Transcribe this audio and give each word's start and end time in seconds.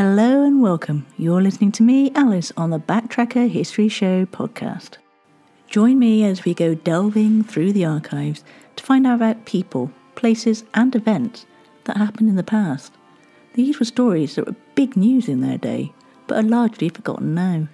Hello 0.00 0.44
and 0.44 0.62
welcome. 0.62 1.06
You're 1.16 1.42
listening 1.42 1.72
to 1.72 1.82
me, 1.82 2.12
Alice, 2.14 2.52
on 2.56 2.70
the 2.70 2.78
Backtracker 2.78 3.50
History 3.50 3.88
Show 3.88 4.26
podcast. 4.26 4.90
Join 5.66 5.98
me 5.98 6.22
as 6.22 6.44
we 6.44 6.54
go 6.54 6.76
delving 6.76 7.42
through 7.42 7.72
the 7.72 7.84
archives 7.84 8.44
to 8.76 8.84
find 8.84 9.08
out 9.08 9.16
about 9.16 9.44
people, 9.44 9.90
places, 10.14 10.62
and 10.72 10.94
events 10.94 11.46
that 11.82 11.96
happened 11.96 12.28
in 12.28 12.36
the 12.36 12.44
past. 12.44 12.92
These 13.54 13.80
were 13.80 13.84
stories 13.84 14.36
that 14.36 14.46
were 14.46 14.54
big 14.76 14.96
news 14.96 15.28
in 15.28 15.40
their 15.40 15.58
day, 15.58 15.92
but 16.28 16.38
are 16.38 16.48
largely 16.48 16.90
forgotten 16.90 17.34
now. 17.34 17.66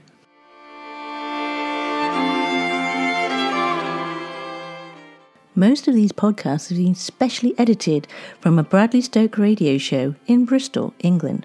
Most 5.54 5.86
of 5.86 5.94
these 5.94 6.12
podcasts 6.12 6.70
have 6.70 6.78
been 6.78 6.94
specially 6.94 7.52
edited 7.58 8.08
from 8.40 8.58
a 8.58 8.64
Bradley 8.64 9.02
Stoke 9.02 9.36
radio 9.36 9.76
show 9.76 10.14
in 10.26 10.46
Bristol, 10.46 10.94
England. 11.00 11.44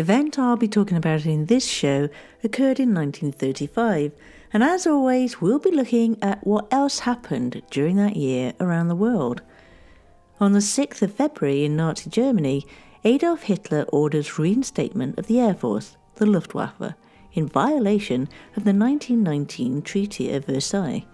Event 0.00 0.38
I'll 0.38 0.56
be 0.56 0.66
talking 0.66 0.96
about 0.96 1.26
in 1.26 1.46
this 1.46 1.66
show 1.66 2.08
occurred 2.42 2.80
in 2.80 2.92
1935, 2.94 4.12
and 4.52 4.64
as 4.64 4.86
always, 4.86 5.40
we'll 5.40 5.58
be 5.58 5.70
looking 5.70 6.18
at 6.20 6.44
what 6.44 6.66
else 6.72 7.00
happened 7.00 7.62
during 7.70 7.96
that 7.96 8.16
year 8.16 8.52
around 8.58 8.88
the 8.88 8.96
world. 8.96 9.42
On 10.40 10.52
the 10.52 10.58
6th 10.58 11.02
of 11.02 11.14
February 11.14 11.64
in 11.64 11.76
Nazi 11.76 12.10
Germany, 12.10 12.66
Adolf 13.04 13.42
Hitler 13.42 13.84
orders 13.88 14.38
reinstatement 14.38 15.18
of 15.18 15.26
the 15.26 15.38
Air 15.38 15.54
Force, 15.54 15.96
the 16.16 16.26
Luftwaffe, 16.26 16.94
in 17.32 17.46
violation 17.46 18.22
of 18.56 18.64
the 18.64 18.74
1919 18.74 19.82
Treaty 19.82 20.32
of 20.32 20.46
Versailles. 20.46 21.06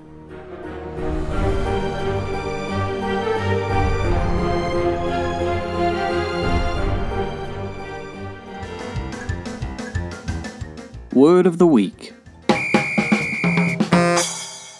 Word 11.20 11.46
of 11.46 11.58
the 11.58 11.66
Week. 11.66 12.14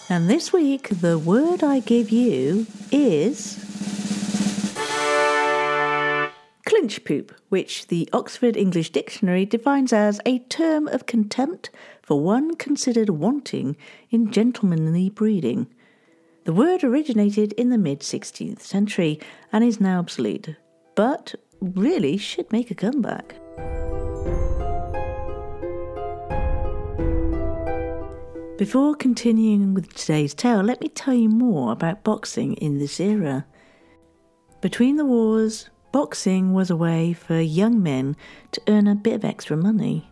And 0.09 0.27
this 0.27 0.51
week, 0.51 0.89
the 0.89 1.19
word 1.19 1.63
I 1.63 1.81
give 1.81 2.09
you 2.09 2.65
is. 2.91 3.57
Clinchpoop, 6.65 7.29
which 7.49 7.89
the 7.89 8.09
Oxford 8.11 8.57
English 8.57 8.89
Dictionary 8.89 9.45
defines 9.45 9.93
as 9.93 10.19
a 10.25 10.39
term 10.39 10.87
of 10.87 11.05
contempt 11.05 11.69
for 12.01 12.19
one 12.19 12.55
considered 12.55 13.11
wanting 13.11 13.77
in 14.09 14.31
gentlemanly 14.31 15.11
breeding. 15.11 15.67
The 16.45 16.53
word 16.53 16.83
originated 16.83 17.53
in 17.53 17.69
the 17.69 17.77
mid 17.77 17.99
16th 17.99 18.61
century 18.61 19.19
and 19.53 19.63
is 19.63 19.79
now 19.79 19.99
obsolete, 19.99 20.55
but 20.95 21.35
really 21.61 22.17
should 22.17 22.51
make 22.51 22.71
a 22.71 22.75
comeback. 22.75 23.35
Before 28.61 28.93
continuing 28.93 29.73
with 29.73 29.91
today's 29.95 30.35
tale, 30.35 30.61
let 30.61 30.81
me 30.81 30.87
tell 30.87 31.15
you 31.15 31.29
more 31.29 31.71
about 31.71 32.03
boxing 32.03 32.53
in 32.53 32.77
this 32.77 32.99
era. 32.99 33.47
Between 34.61 34.97
the 34.97 35.05
wars, 35.05 35.71
boxing 35.91 36.53
was 36.53 36.69
a 36.69 36.75
way 36.75 37.11
for 37.13 37.39
young 37.39 37.81
men 37.81 38.15
to 38.51 38.61
earn 38.67 38.85
a 38.87 38.93
bit 38.93 39.15
of 39.15 39.25
extra 39.25 39.57
money, 39.57 40.11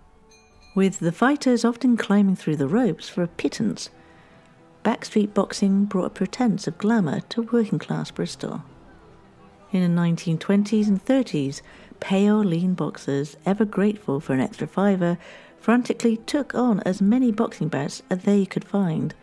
with 0.74 0.98
the 0.98 1.12
fighters 1.12 1.64
often 1.64 1.96
climbing 1.96 2.36
through 2.36 2.56
the 2.56 2.68
ropes 2.68 3.08
for 3.08 3.22
a 3.22 3.28
pittance. 3.28 3.92
Backstreet 4.84 5.36
boxing 5.36 5.86
brought 5.86 6.06
a 6.06 6.10
pretense 6.10 6.66
of 6.66 6.80
glamour 6.80 7.20
to 7.30 7.44
working 7.44 7.78
class 7.78 8.10
Bristol. 8.10 8.64
In 9.72 9.84
the 9.84 10.02
1920s 10.02 10.88
and 10.88 11.06
30s, 11.06 11.62
pale, 12.00 12.40
lean 12.40 12.74
boxers, 12.74 13.38
ever 13.46 13.64
grateful 13.64 14.20
for 14.20 14.34
an 14.34 14.40
extra 14.40 14.66
fiver, 14.66 15.20
frantically 15.60 16.18
took 16.18 16.56
on 16.56 16.80
as 16.82 17.02
many 17.02 17.32
boxing 17.32 17.68
bouts 17.68 18.02
as 18.10 18.24
they 18.24 18.46
could 18.46 18.66
find. 18.66 19.14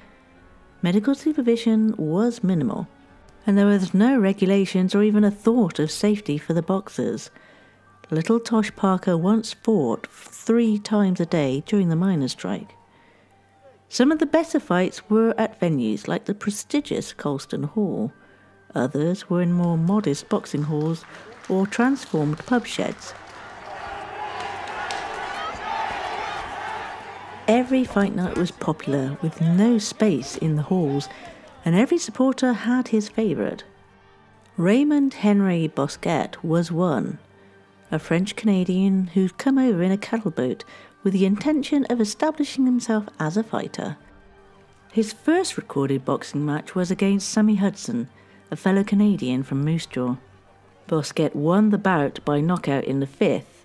Medical 0.83 1.15
supervision 1.15 1.95
was 1.97 2.45
minimal, 2.45 2.87
and 3.47 3.57
there 3.57 3.67
was 3.67 3.95
no 3.95 4.19
regulations 4.19 4.95
or 4.95 5.03
even 5.03 5.25
a 5.25 5.31
thought 5.31 5.79
of 5.79 5.91
safety 5.91 6.39
for 6.39 6.53
the 6.53 6.63
boxers. 6.63 7.31
Little 8.11 8.39
Tosh 8.39 8.75
Parker 8.77 9.17
once 9.17 9.53
fought 9.53 10.07
three 10.07 10.79
times 10.79 11.19
a 11.19 11.27
day 11.27 11.63
during 11.67 11.89
the 11.89 11.97
miners' 11.97 12.33
strike. 12.33 12.77
Some 13.89 14.13
of 14.13 14.19
the 14.19 14.27
better 14.27 14.61
fights 14.61 15.09
were 15.09 15.35
at 15.39 15.61
venues 15.61 16.07
like 16.07 16.27
the 16.27 16.35
prestigious 16.35 17.13
Colston 17.13 17.65
Hall. 17.65 18.13
Others 18.75 19.31
were 19.31 19.43
in 19.43 19.53
more 19.53 19.79
modest 19.79 20.29
boxing 20.29 20.65
halls 20.65 21.05
or 21.49 21.67
transformed 21.67 22.39
pub 22.47 22.67
sheds. 22.67 23.15
Every 27.49 27.85
fight 27.85 28.15
night 28.17 28.37
was 28.37 28.51
popular, 28.51 29.17
with 29.23 29.41
no 29.41 29.79
space 29.79 30.37
in 30.37 30.57
the 30.57 30.63
halls, 30.63 31.09
and 31.65 31.77
every 31.77 31.97
supporter 31.97 32.53
had 32.53 32.89
his 32.89 33.09
favourite. 33.09 33.63
Raymond 34.57 35.15
Henry 35.15 35.69
Bousquet 35.69 36.43
was 36.43 36.73
one, 36.73 37.21
a 37.93 38.01
French 38.01 38.35
Canadian 38.35 39.09
who'd 39.09 39.39
come 39.39 39.59
over 39.59 39.81
in 39.81 39.93
a 39.93 39.97
cattle 39.97 40.33
boat 40.33 40.65
with 41.05 41.13
the 41.13 41.25
intention 41.25 41.85
of 41.85 42.01
establishing 42.01 42.67
himself 42.67 43.07
as 43.21 43.37
a 43.37 43.45
fighter. 43.45 43.97
His 44.91 45.13
first 45.13 45.57
recorded 45.57 46.05
boxing 46.05 46.45
match 46.45 46.75
was 46.75 46.91
against 46.91 47.29
Sammy 47.29 47.57
Hudson, 47.57 48.09
a 48.51 48.57
fellow 48.57 48.83
Canadian 48.83 49.45
from 49.45 49.65
Moose 49.65 49.87
Jaw. 49.87 50.17
Bousquet 50.89 51.33
won 51.33 51.71
the 51.71 51.79
bout 51.79 52.19
by 52.25 52.41
knockout 52.41 52.85
in 52.85 52.99
the 52.99 53.07
fifth. 53.07 53.56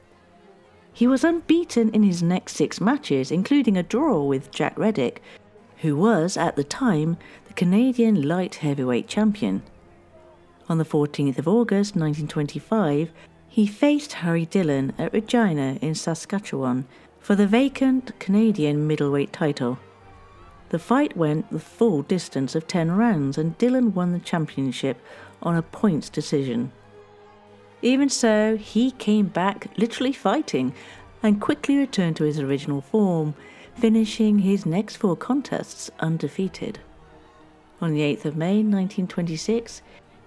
He 0.93 1.07
was 1.07 1.23
unbeaten 1.23 1.89
in 1.89 2.03
his 2.03 2.21
next 2.21 2.55
six 2.55 2.81
matches, 2.81 3.31
including 3.31 3.77
a 3.77 3.83
draw 3.83 4.23
with 4.23 4.51
Jack 4.51 4.77
Reddick, 4.77 5.21
who 5.77 5.95
was, 5.95 6.37
at 6.37 6.55
the 6.55 6.63
time, 6.63 7.17
the 7.45 7.53
Canadian 7.53 8.27
light 8.27 8.55
heavyweight 8.55 9.07
champion. 9.07 9.63
On 10.69 10.77
the 10.77 10.85
14th 10.85 11.37
of 11.37 11.47
August 11.47 11.95
1925, 11.95 13.11
he 13.47 13.67
faced 13.67 14.13
Harry 14.13 14.45
Dillon 14.45 14.93
at 14.97 15.11
Regina 15.11 15.77
in 15.81 15.95
Saskatchewan 15.95 16.87
for 17.19 17.35
the 17.35 17.47
vacant 17.47 18.17
Canadian 18.19 18.87
middleweight 18.87 19.33
title. 19.33 19.79
The 20.69 20.79
fight 20.79 21.17
went 21.17 21.51
the 21.51 21.59
full 21.59 22.01
distance 22.01 22.55
of 22.55 22.67
10 22.67 22.91
rounds 22.91 23.37
and 23.37 23.57
Dillon 23.57 23.93
won 23.93 24.13
the 24.13 24.19
championship 24.19 24.97
on 25.41 25.57
a 25.57 25.61
points 25.61 26.09
decision. 26.09 26.71
Even 27.81 28.09
so, 28.09 28.57
he 28.57 28.91
came 28.91 29.27
back 29.27 29.67
literally 29.77 30.13
fighting 30.13 30.73
and 31.23 31.41
quickly 31.41 31.77
returned 31.77 32.15
to 32.17 32.23
his 32.23 32.39
original 32.39 32.81
form, 32.81 33.33
finishing 33.75 34.39
his 34.39 34.65
next 34.65 34.97
four 34.97 35.15
contests 35.15 35.89
undefeated. 35.99 36.79
On 37.79 37.91
the 37.91 38.01
8th 38.01 38.25
of 38.25 38.37
May 38.37 38.57
1926, 38.57 39.81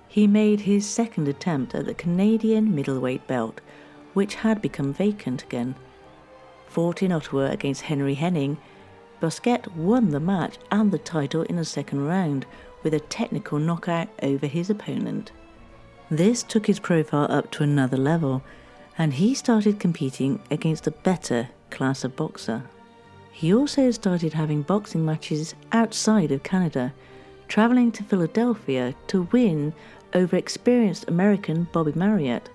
he 0.09 0.27
made 0.27 0.61
his 0.61 0.87
second 0.87 1.29
attempt 1.29 1.75
at 1.75 1.87
the 1.87 1.95
Canadian 1.95 2.75
middleweight 2.75 3.27
belt, 3.27 3.61
which 4.13 4.37
had 4.37 4.63
become 4.63 4.93
vacant 4.93 5.43
again. 5.43 5.75
Fought 6.67 7.03
in 7.03 7.13
Ottawa 7.13 7.47
against 7.47 7.83
Henry 7.83 8.15
Henning, 8.15 8.59
Bousquet 9.21 9.75
won 9.77 10.11
the 10.11 10.21
match 10.21 10.59
and 10.71 10.91
the 10.91 10.99
title 10.99 11.43
in 11.43 11.57
the 11.57 11.65
second 11.65 12.05
round 12.05 12.47
with 12.83 12.95
a 12.95 13.01
technical 13.01 13.59
knockout 13.59 14.09
over 14.23 14.47
his 14.47 14.71
opponent. 14.71 15.31
This 16.11 16.43
took 16.43 16.67
his 16.67 16.79
profile 16.79 17.27
up 17.31 17.51
to 17.53 17.63
another 17.63 17.97
level, 17.97 18.43
and 18.99 19.15
he 19.15 19.35
started 19.35 19.81
competing 19.81 20.41
against 20.51 20.87
a 20.87 20.91
better 20.93 21.49
class 21.71 22.05
of 22.05 22.15
boxer. 22.15 22.63
He 23.33 23.55
also 23.55 23.91
started 23.91 24.35
having 24.35 24.63
boxing 24.63 25.05
matches 25.05 25.55
outside 25.73 26.31
of 26.31 26.43
Canada, 26.43 26.93
travelling 27.49 27.91
to 27.93 28.05
Philadelphia 28.05 28.95
to 29.09 29.29
win 29.33 29.73
over 30.13 30.37
experienced 30.37 31.09
American 31.09 31.67
Bobby 31.73 31.93
Marriott. 31.95 32.49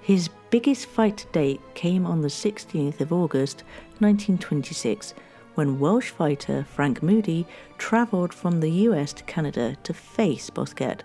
His 0.00 0.30
biggest 0.50 0.86
fight 0.86 1.18
to 1.18 1.26
date 1.28 1.60
came 1.74 2.06
on 2.06 2.22
the 2.22 2.28
16th 2.28 3.00
of 3.00 3.12
August 3.12 3.64
1926 3.98 5.14
when 5.54 5.78
Welsh 5.78 6.10
fighter 6.10 6.64
Frank 6.64 7.02
Moody 7.02 7.46
travelled 7.76 8.32
from 8.32 8.60
the 8.60 8.70
US 8.70 9.12
to 9.12 9.24
Canada 9.24 9.76
to 9.82 9.92
face 9.92 10.48
Bousquet. 10.48 11.00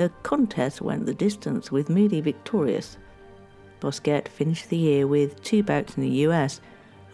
The 0.00 0.08
contest 0.22 0.80
went 0.80 1.04
the 1.04 1.12
distance 1.12 1.70
with 1.70 1.90
Moody 1.90 2.22
victorious. 2.22 2.96
Bousquet 3.80 4.28
finished 4.28 4.70
the 4.70 4.78
year 4.78 5.06
with 5.06 5.42
two 5.42 5.62
bouts 5.62 5.94
in 5.94 6.02
the 6.02 6.24
US, 6.24 6.62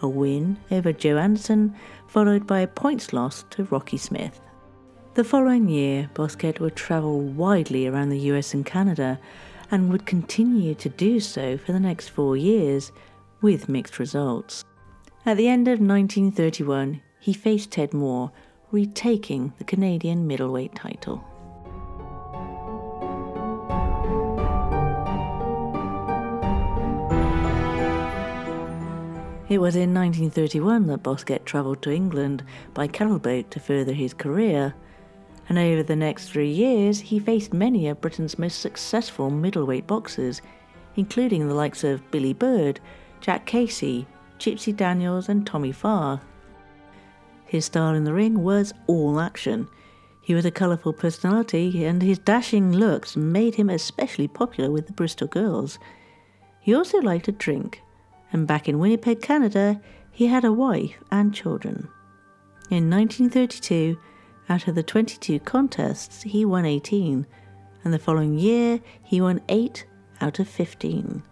a 0.02 0.08
win 0.08 0.56
over 0.70 0.92
Joe 0.92 1.16
Anderson, 1.16 1.74
followed 2.06 2.46
by 2.46 2.60
a 2.60 2.68
points 2.68 3.12
loss 3.12 3.44
to 3.50 3.64
Rocky 3.64 3.96
Smith. 3.96 4.40
The 5.14 5.24
following 5.24 5.68
year, 5.68 6.08
Bousquet 6.14 6.60
would 6.60 6.76
travel 6.76 7.18
widely 7.18 7.88
around 7.88 8.10
the 8.10 8.30
US 8.30 8.54
and 8.54 8.64
Canada 8.64 9.18
and 9.72 9.90
would 9.90 10.06
continue 10.06 10.76
to 10.76 10.88
do 10.88 11.18
so 11.18 11.58
for 11.58 11.72
the 11.72 11.80
next 11.80 12.10
four 12.10 12.36
years 12.36 12.92
with 13.42 13.68
mixed 13.68 13.98
results. 13.98 14.62
At 15.24 15.36
the 15.36 15.48
end 15.48 15.66
of 15.66 15.80
1931, 15.80 17.02
he 17.18 17.32
faced 17.32 17.72
Ted 17.72 17.92
Moore, 17.92 18.30
retaking 18.70 19.54
the 19.58 19.64
Canadian 19.64 20.28
middleweight 20.28 20.76
title. 20.76 21.24
It 29.48 29.60
was 29.60 29.76
in 29.76 29.94
1931 29.94 30.86
that 30.88 31.02
Bousquet 31.02 31.44
travelled 31.44 31.82
to 31.82 31.92
England 31.92 32.42
by 32.74 32.86
cattle 32.86 33.18
boat 33.18 33.50
to 33.52 33.60
further 33.60 33.92
his 33.92 34.12
career 34.12 34.74
and 35.48 35.58
over 35.58 35.82
the 35.82 35.96
next 35.96 36.28
three 36.28 36.50
years 36.50 36.98
he 37.00 37.18
faced 37.18 37.52
many 37.52 37.88
of 37.88 38.00
Britain's 38.00 38.38
most 38.38 38.60
successful 38.60 39.30
middleweight 39.30 39.86
boxers, 39.86 40.42
including 40.96 41.46
the 41.46 41.54
likes 41.54 41.84
of 41.84 42.08
Billy 42.10 42.32
Bird, 42.32 42.80
Jack 43.20 43.46
Casey, 43.46 44.06
Gypsy 44.38 44.74
Daniels, 44.74 45.28
and 45.28 45.46
Tommy 45.46 45.72
Farr. 45.72 46.20
His 47.44 47.66
style 47.66 47.94
in 47.94 48.04
the 48.04 48.12
ring 48.12 48.42
was 48.42 48.72
all 48.88 49.20
action. 49.20 49.68
He 50.20 50.34
was 50.34 50.44
a 50.44 50.50
colourful 50.50 50.94
personality, 50.94 51.84
and 51.84 52.02
his 52.02 52.18
dashing 52.18 52.72
looks 52.72 53.16
made 53.16 53.54
him 53.54 53.70
especially 53.70 54.26
popular 54.26 54.70
with 54.70 54.88
the 54.88 54.92
Bristol 54.92 55.28
girls. 55.28 55.78
He 56.60 56.74
also 56.74 56.98
liked 56.98 57.26
to 57.26 57.32
drink, 57.32 57.82
and 58.36 58.46
back 58.46 58.68
in 58.68 58.78
Winnipeg, 58.78 59.22
Canada, 59.22 59.80
he 60.10 60.26
had 60.26 60.44
a 60.44 60.52
wife 60.52 60.98
and 61.10 61.32
children. 61.32 61.88
In 62.68 62.90
1932, 62.90 63.98
out 64.50 64.68
of 64.68 64.74
the 64.74 64.82
22 64.82 65.40
contests, 65.40 66.22
he 66.22 66.44
won 66.44 66.66
18, 66.66 67.26
and 67.82 67.94
the 67.94 67.98
following 67.98 68.38
year 68.38 68.80
he 69.02 69.22
won 69.22 69.40
8 69.48 69.86
out 70.20 70.38
of 70.38 70.48
15. 70.48 71.22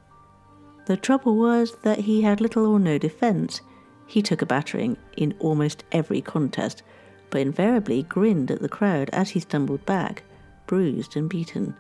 The 0.87 0.97
trouble 0.97 1.37
was 1.37 1.77
that 1.83 2.01
he 2.01 2.23
had 2.23 2.41
little 2.41 2.65
or 2.65 2.81
no 2.81 2.97
defence. 2.97 3.61
He 4.07 4.23
took 4.23 4.41
a 4.41 4.47
battering 4.47 4.97
in 5.15 5.35
almost 5.41 5.85
every 5.93 6.23
contest, 6.23 6.83
but 7.29 7.43
invariably 7.43 8.05
grinned 8.05 8.51
at 8.51 8.63
the 8.63 8.69
crowd 8.69 9.11
as 9.13 9.29
he 9.29 9.41
stumbled 9.41 9.85
back, 9.85 10.23
bruised 10.67 11.17
and 11.17 11.29
beaten, 11.29 11.77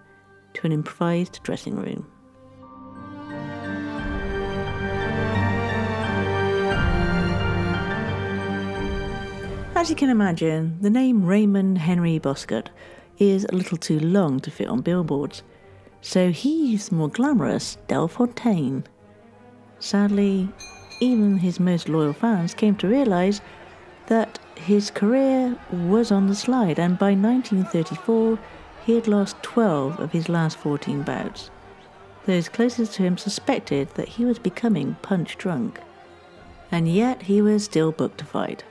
to 0.52 0.66
an 0.66 0.72
improvised 0.72 1.40
dressing 1.42 1.76
room. 1.76 2.13
As 9.84 9.91
you 9.91 9.96
can 9.96 10.08
imagine, 10.08 10.79
the 10.81 10.88
name 10.88 11.26
Raymond 11.26 11.76
Henry 11.76 12.19
Bousquet 12.19 12.69
is 13.19 13.44
a 13.44 13.55
little 13.55 13.76
too 13.76 14.00
long 14.00 14.41
to 14.41 14.50
fit 14.50 14.67
on 14.67 14.81
billboards, 14.81 15.43
so 16.00 16.31
he 16.31 16.70
used 16.70 16.91
the 16.91 16.94
more 16.94 17.10
glamorous 17.10 17.76
Del 17.86 18.08
Fontaine. 18.08 18.84
Sadly, 19.81 20.48
even 21.00 21.36
his 21.36 21.60
most 21.60 21.91
loyal 21.91 22.14
fans 22.14 22.55
came 22.55 22.76
to 22.76 22.88
realise 22.88 23.43
that 24.06 24.38
his 24.55 24.91
career 24.91 25.55
was 25.70 26.10
on 26.10 26.29
the 26.29 26.34
slide, 26.34 26.79
and 26.79 26.98
by 26.98 27.12
1934 27.12 28.38
he 28.86 28.94
had 28.94 29.06
lost 29.06 29.43
12 29.43 30.00
of 30.00 30.12
his 30.12 30.31
last 30.31 30.56
14 30.56 31.03
bouts. 31.03 31.50
Those 32.24 32.48
closest 32.48 32.94
to 32.94 33.03
him 33.03 33.19
suspected 33.19 33.91
that 33.96 34.08
he 34.08 34.24
was 34.24 34.38
becoming 34.38 34.96
punch 35.03 35.36
drunk, 35.36 35.79
and 36.72 36.88
yet 36.88 37.24
he 37.24 37.43
was 37.43 37.64
still 37.64 37.93
booked 37.93 38.17
to 38.17 38.24
fight 38.24 38.64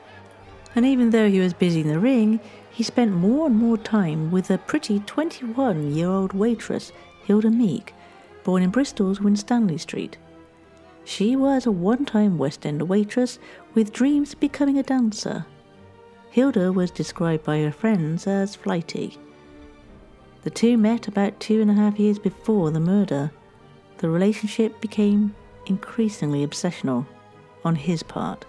and 0.75 0.85
even 0.85 1.09
though 1.09 1.29
he 1.29 1.39
was 1.39 1.53
busy 1.53 1.81
in 1.81 1.87
the 1.87 1.99
ring, 1.99 2.39
he 2.69 2.83
spent 2.83 3.11
more 3.11 3.47
and 3.47 3.55
more 3.55 3.77
time 3.77 4.31
with 4.31 4.49
a 4.49 4.57
pretty 4.57 4.99
21 4.99 5.93
year 5.93 6.09
old 6.09 6.33
waitress, 6.33 6.91
Hilda 7.25 7.51
Meek, 7.51 7.93
born 8.43 8.63
in 8.63 8.71
Bristol's 8.71 9.21
Winstanley 9.21 9.77
Street. 9.77 10.17
She 11.05 11.35
was 11.35 11.65
a 11.65 11.71
one 11.71 12.05
time 12.05 12.37
West 12.37 12.65
End 12.65 12.81
waitress 12.81 13.37
with 13.73 13.93
dreams 13.93 14.33
of 14.33 14.39
becoming 14.39 14.77
a 14.77 14.83
dancer. 14.83 15.45
Hilda 16.31 16.71
was 16.71 16.89
described 16.89 17.43
by 17.43 17.59
her 17.59 17.71
friends 17.71 18.25
as 18.25 18.55
flighty. 18.55 19.17
The 20.41 20.49
two 20.49 20.77
met 20.77 21.07
about 21.07 21.39
two 21.39 21.61
and 21.61 21.69
a 21.69 21.75
half 21.75 21.99
years 21.99 22.17
before 22.17 22.71
the 22.71 22.79
murder. 22.79 23.31
The 23.97 24.09
relationship 24.09 24.81
became 24.81 25.35
increasingly 25.67 26.45
obsessional 26.45 27.05
on 27.63 27.75
his 27.75 28.01
part. 28.01 28.45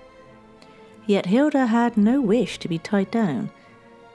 Yet 1.07 1.27
Hilda 1.27 1.67
had 1.67 1.97
no 1.97 2.21
wish 2.21 2.59
to 2.59 2.69
be 2.69 2.79
tied 2.79 3.11
down, 3.11 3.51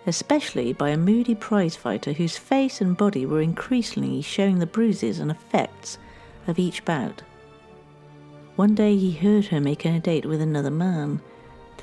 especially 0.07 0.73
by 0.73 0.89
a 0.89 0.97
moody 0.97 1.35
prizefighter 1.35 2.15
whose 2.15 2.37
face 2.37 2.81
and 2.81 2.97
body 2.97 3.25
were 3.25 3.41
increasingly 3.41 4.21
showing 4.21 4.59
the 4.59 4.65
bruises 4.65 5.19
and 5.19 5.29
effects 5.29 5.99
of 6.47 6.57
each 6.57 6.83
bout. 6.85 7.21
One 8.55 8.75
day 8.75 8.97
he 8.97 9.11
heard 9.11 9.45
her 9.47 9.61
making 9.61 9.95
a 9.95 9.99
date 9.99 10.25
with 10.25 10.41
another 10.41 10.71
man. 10.71 11.21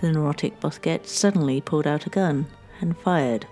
The 0.00 0.12
neurotic 0.12 0.60
Bousquet 0.60 1.06
suddenly 1.06 1.60
pulled 1.60 1.86
out 1.86 2.06
a 2.06 2.10
gun 2.10 2.46
and 2.80 2.98
fired. 2.98 3.46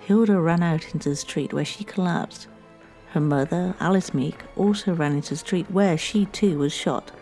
Hilda 0.00 0.40
ran 0.40 0.62
out 0.62 0.92
into 0.94 1.10
the 1.10 1.16
street 1.16 1.52
where 1.52 1.64
she 1.64 1.84
collapsed. 1.84 2.48
Her 3.10 3.20
mother, 3.20 3.74
Alice 3.78 4.14
Meek, 4.14 4.42
also 4.56 4.94
ran 4.94 5.12
into 5.12 5.30
the 5.30 5.36
street 5.36 5.70
where 5.70 5.98
she 5.98 6.26
too 6.26 6.58
was 6.58 6.72
shot. 6.72 7.12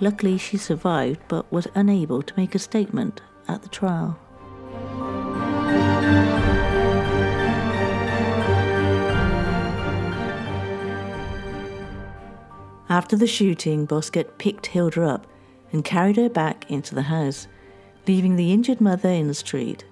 Luckily, 0.00 0.38
she 0.38 0.56
survived 0.56 1.20
but 1.28 1.50
was 1.52 1.68
unable 1.74 2.22
to 2.22 2.34
make 2.36 2.54
a 2.54 2.58
statement 2.58 3.20
at 3.48 3.62
the 3.62 3.68
trial. 3.68 4.18
After 12.88 13.16
the 13.16 13.26
shooting, 13.26 13.86
Bousquet 13.86 14.38
picked 14.38 14.66
Hilda 14.66 15.02
up 15.02 15.26
and 15.72 15.84
carried 15.84 16.16
her 16.16 16.28
back 16.28 16.70
into 16.70 16.94
the 16.94 17.02
house, 17.02 17.48
leaving 18.06 18.36
the 18.36 18.52
injured 18.52 18.80
mother 18.80 19.08
in 19.08 19.26
the 19.26 19.34
street. 19.34 19.84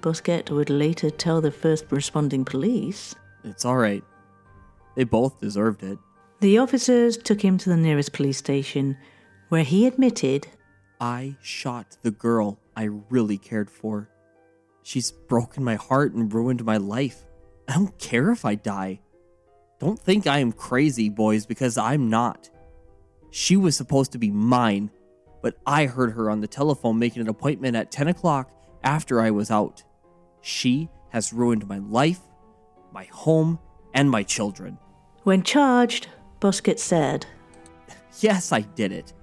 Bousquet 0.00 0.50
would 0.50 0.70
later 0.70 1.10
tell 1.10 1.40
the 1.40 1.50
first 1.50 1.84
responding 1.90 2.44
police 2.44 3.14
It's 3.44 3.64
all 3.64 3.76
right. 3.76 4.02
They 4.96 5.04
both 5.04 5.40
deserved 5.40 5.82
it. 5.82 5.98
The 6.44 6.58
officers 6.58 7.16
took 7.16 7.40
him 7.40 7.56
to 7.56 7.70
the 7.70 7.76
nearest 7.78 8.12
police 8.12 8.36
station, 8.36 8.98
where 9.48 9.62
he 9.62 9.86
admitted 9.86 10.46
I 11.00 11.38
shot 11.40 11.96
the 12.02 12.10
girl 12.10 12.60
I 12.76 12.90
really 13.08 13.38
cared 13.38 13.70
for. 13.70 14.10
She's 14.82 15.10
broken 15.10 15.64
my 15.64 15.76
heart 15.76 16.12
and 16.12 16.30
ruined 16.30 16.62
my 16.62 16.76
life. 16.76 17.24
I 17.66 17.72
don't 17.72 17.98
care 17.98 18.30
if 18.30 18.44
I 18.44 18.56
die. 18.56 19.00
Don't 19.80 19.98
think 19.98 20.26
I 20.26 20.40
am 20.40 20.52
crazy, 20.52 21.08
boys, 21.08 21.46
because 21.46 21.78
I'm 21.78 22.10
not. 22.10 22.50
She 23.30 23.56
was 23.56 23.74
supposed 23.74 24.12
to 24.12 24.18
be 24.18 24.30
mine, 24.30 24.90
but 25.40 25.56
I 25.64 25.86
heard 25.86 26.12
her 26.12 26.28
on 26.28 26.42
the 26.42 26.46
telephone 26.46 26.98
making 26.98 27.22
an 27.22 27.30
appointment 27.30 27.74
at 27.74 27.90
10 27.90 28.08
o'clock 28.08 28.50
after 28.82 29.18
I 29.18 29.30
was 29.30 29.50
out. 29.50 29.82
She 30.42 30.90
has 31.08 31.32
ruined 31.32 31.66
my 31.66 31.78
life, 31.78 32.20
my 32.92 33.04
home, 33.04 33.60
and 33.94 34.10
my 34.10 34.22
children. 34.22 34.76
When 35.22 35.42
charged, 35.42 36.08
Bousquet 36.44 36.78
said, 36.78 37.24
Yes, 38.20 38.52
I 38.52 38.60
did 38.60 38.92
it. 38.92 39.14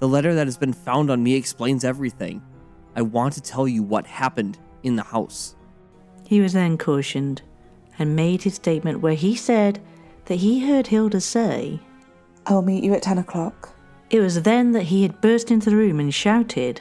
The 0.00 0.08
letter 0.08 0.34
that 0.34 0.48
has 0.48 0.56
been 0.56 0.72
found 0.72 1.12
on 1.12 1.22
me 1.22 1.36
explains 1.36 1.84
everything. 1.84 2.42
I 2.96 3.02
want 3.02 3.34
to 3.34 3.40
tell 3.40 3.68
you 3.68 3.84
what 3.84 4.04
happened 4.04 4.58
in 4.82 4.96
the 4.96 5.04
house. 5.04 5.54
He 6.24 6.40
was 6.40 6.54
then 6.54 6.76
cautioned 6.76 7.42
and 8.00 8.16
made 8.16 8.42
his 8.42 8.54
statement 8.54 8.98
where 9.00 9.14
he 9.14 9.36
said 9.36 9.80
that 10.24 10.40
he 10.40 10.66
heard 10.66 10.88
Hilda 10.88 11.20
say, 11.20 11.78
I'll 12.46 12.62
meet 12.62 12.82
you 12.82 12.94
at 12.94 13.02
10 13.02 13.18
o'clock. 13.18 13.72
It 14.10 14.18
was 14.18 14.42
then 14.42 14.72
that 14.72 14.82
he 14.82 15.02
had 15.02 15.20
burst 15.20 15.52
into 15.52 15.70
the 15.70 15.76
room 15.76 16.00
and 16.00 16.12
shouted, 16.12 16.80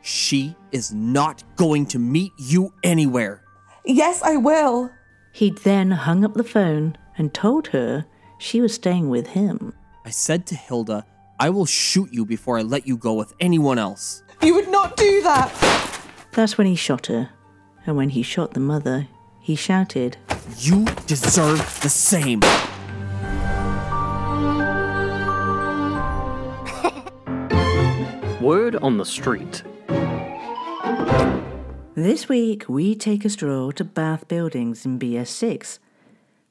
She 0.00 0.54
is 0.70 0.94
not 0.94 1.42
going 1.56 1.86
to 1.86 1.98
meet 1.98 2.30
you 2.38 2.72
anywhere. 2.84 3.42
Yes, 3.84 4.22
I 4.22 4.36
will. 4.36 4.92
He'd 5.32 5.58
then 5.58 5.90
hung 5.90 6.24
up 6.24 6.34
the 6.34 6.44
phone 6.44 6.96
and 7.16 7.34
told 7.34 7.66
her 7.68 8.06
she 8.38 8.60
was 8.60 8.72
staying 8.72 9.08
with 9.08 9.28
him. 9.28 9.74
I 10.04 10.10
said 10.10 10.46
to 10.46 10.54
Hilda, 10.54 11.04
I 11.38 11.50
will 11.50 11.66
shoot 11.66 12.12
you 12.12 12.24
before 12.24 12.58
I 12.58 12.62
let 12.62 12.86
you 12.86 12.96
go 12.96 13.14
with 13.14 13.34
anyone 13.40 13.78
else. 13.78 14.22
You 14.42 14.54
would 14.54 14.68
not 14.70 14.96
do 14.96 15.22
that. 15.22 15.52
That's 16.32 16.56
when 16.56 16.66
he 16.66 16.74
shot 16.74 17.06
her. 17.06 17.30
And 17.86 17.96
when 17.96 18.10
he 18.10 18.22
shot 18.22 18.54
the 18.54 18.60
mother, 18.60 19.08
he 19.40 19.54
shouted, 19.54 20.16
You 20.58 20.84
deserve 21.06 21.58
the 21.80 21.88
same. 21.88 22.40
Word 28.40 28.76
on 28.76 28.98
the 28.98 29.04
street. 29.04 29.62
This 31.94 32.28
week 32.28 32.68
we 32.68 32.94
take 32.94 33.24
a 33.24 33.28
stroll 33.28 33.72
to 33.72 33.84
Bath 33.84 34.28
Buildings 34.28 34.86
in 34.86 34.98
BS6. 34.98 35.78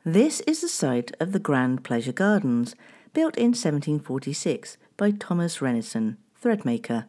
This 0.08 0.40
is 0.48 0.62
the 0.62 0.70
site 0.70 1.12
of 1.20 1.34
the 1.34 1.38
Grand 1.38 1.84
Pleasure 1.84 2.14
Gardens, 2.14 2.76
built 3.14 3.36
in 3.36 3.48
1746 3.48 4.78
by 4.96 5.12
Thomas 5.12 5.58
Rennison, 5.58 6.16
threadmaker. 6.42 7.08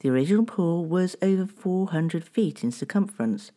The 0.00 0.10
original 0.10 0.44
pool 0.44 0.84
was 0.84 1.14
over 1.22 1.46
400 1.46 2.24
feet 2.24 2.64
in 2.64 2.72
circumference. 2.72 3.52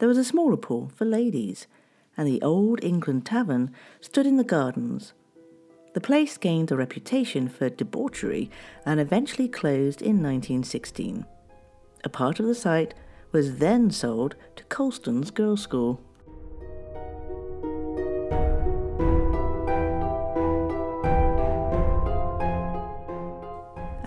There 0.00 0.06
was 0.06 0.18
a 0.18 0.24
smaller 0.24 0.58
pool 0.58 0.92
for 0.94 1.06
ladies, 1.06 1.66
and 2.14 2.28
the 2.28 2.42
Old 2.42 2.84
England 2.84 3.24
Tavern 3.24 3.70
stood 4.02 4.26
in 4.26 4.36
the 4.36 4.44
gardens. 4.44 5.14
The 5.94 6.02
place 6.02 6.36
gained 6.36 6.70
a 6.70 6.76
reputation 6.76 7.48
for 7.48 7.70
debauchery 7.70 8.50
and 8.84 9.00
eventually 9.00 9.48
closed 9.48 10.02
in 10.02 10.22
1916. 10.22 11.24
A 12.04 12.08
part 12.10 12.38
of 12.38 12.44
the 12.44 12.54
site 12.54 12.92
was 13.32 13.56
then 13.56 13.90
sold 13.90 14.36
to 14.56 14.64
Colston's 14.64 15.30
Girls' 15.30 15.62
School. 15.62 16.02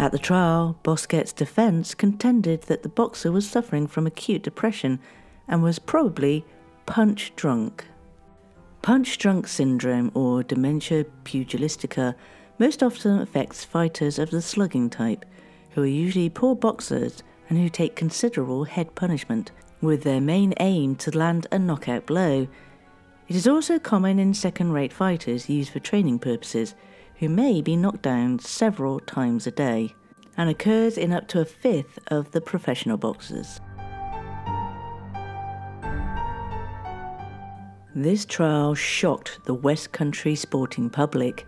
At 0.04 0.12
the 0.12 0.20
trial, 0.20 0.78
Bousquet's 0.84 1.32
defense 1.32 1.96
contended 1.96 2.64
that 2.64 2.84
the 2.84 2.90
boxer 2.90 3.32
was 3.32 3.50
suffering 3.50 3.88
from 3.88 4.06
acute 4.06 4.44
depression 4.44 5.00
and 5.48 5.64
was 5.64 5.80
probably 5.80 6.44
punch 6.86 7.32
drunk. 7.38 7.86
Punch 8.82 9.18
drunk 9.18 9.48
syndrome, 9.48 10.12
or 10.14 10.44
dementia 10.44 11.06
pugilistica, 11.24 12.16
most 12.60 12.84
often 12.84 13.22
affects 13.22 13.64
fighters 13.64 14.20
of 14.20 14.30
the 14.30 14.42
slugging 14.42 14.90
type, 14.90 15.24
who 15.70 15.84
are 15.84 15.86
usually 15.86 16.30
poor 16.30 16.54
boxers 16.54 17.24
and 17.48 17.58
who 17.58 17.70
take 17.70 17.96
considerable 17.96 18.66
head 18.66 18.94
punishment, 18.96 19.52
with 19.80 20.04
their 20.04 20.20
main 20.20 20.54
aim 20.60 20.98
to 20.98 21.18
land 21.18 21.48
a 21.50 21.58
knockout 21.58 22.06
blow. 22.06 22.46
It 23.30 23.38
is 23.38 23.48
also 23.48 23.80
common 23.80 24.20
in 24.20 24.34
second 24.34 24.74
rate 24.74 24.92
fighters 24.92 25.50
used 25.50 25.72
for 25.72 25.80
training 25.80 26.20
purposes, 26.20 26.76
who 27.24 27.30
may 27.30 27.62
be 27.62 27.78
knocked 27.78 28.02
down 28.02 28.38
several 28.38 29.00
times 29.00 29.48
a 29.48 29.52
day, 29.52 29.96
and 30.36 30.50
occurs 30.50 30.98
in 30.98 31.14
up 31.14 31.26
to 31.26 31.40
a 31.40 31.46
fifth 31.46 31.98
of 32.08 32.30
the 32.32 32.42
professional 32.42 32.98
boxers. 32.98 33.62
This 37.96 38.26
trial 38.26 38.76
shocked 38.76 39.40
the 39.46 39.54
West 39.54 39.94
Country 39.94 40.36
sporting 40.36 40.90
public 40.90 41.48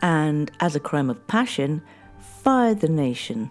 and, 0.00 0.50
as 0.60 0.76
a 0.76 0.80
crime 0.80 1.08
of 1.08 1.26
passion, 1.26 1.80
fired 2.42 2.80
the 2.80 2.88
nation. 2.90 3.50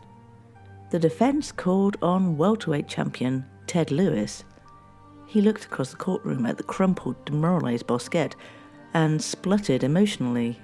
The 0.92 1.00
defense 1.00 1.52
called 1.52 1.98
on 2.04 2.38
welterweight 2.38 2.88
champion 2.88 3.48
Ted 3.66 3.90
Lewis. 3.90 4.44
He 5.26 5.42
looked 5.42 5.66
across 5.66 5.90
the 5.90 5.98
courtroom 5.98 6.46
at 6.46 6.58
the 6.58 6.64
crumpled, 6.64 7.26
demoralized 7.26 7.88
Bousquet 7.88 8.36
and 8.94 9.20
spluttered 9.20 9.84
emotionally. 9.84 10.60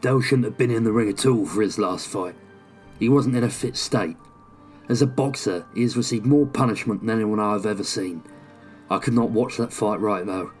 Dale 0.00 0.20
shouldn't 0.20 0.44
have 0.44 0.58
been 0.58 0.70
in 0.70 0.84
the 0.84 0.92
ring 0.92 1.08
at 1.08 1.26
all 1.26 1.46
for 1.46 1.62
his 1.62 1.78
last 1.78 2.06
fight. 2.08 2.34
He 2.98 3.08
wasn't 3.08 3.36
in 3.36 3.44
a 3.44 3.50
fit 3.50 3.76
state. 3.76 4.16
As 4.88 5.02
a 5.02 5.06
boxer, 5.06 5.66
he 5.74 5.82
has 5.82 5.96
received 5.96 6.24
more 6.24 6.46
punishment 6.46 7.00
than 7.00 7.10
anyone 7.10 7.40
I 7.40 7.52
have 7.52 7.66
ever 7.66 7.84
seen. 7.84 8.22
I 8.88 8.98
could 8.98 9.14
not 9.14 9.30
watch 9.30 9.56
that 9.56 9.72
fight 9.72 10.00
right 10.00 10.24
though. 10.24 10.52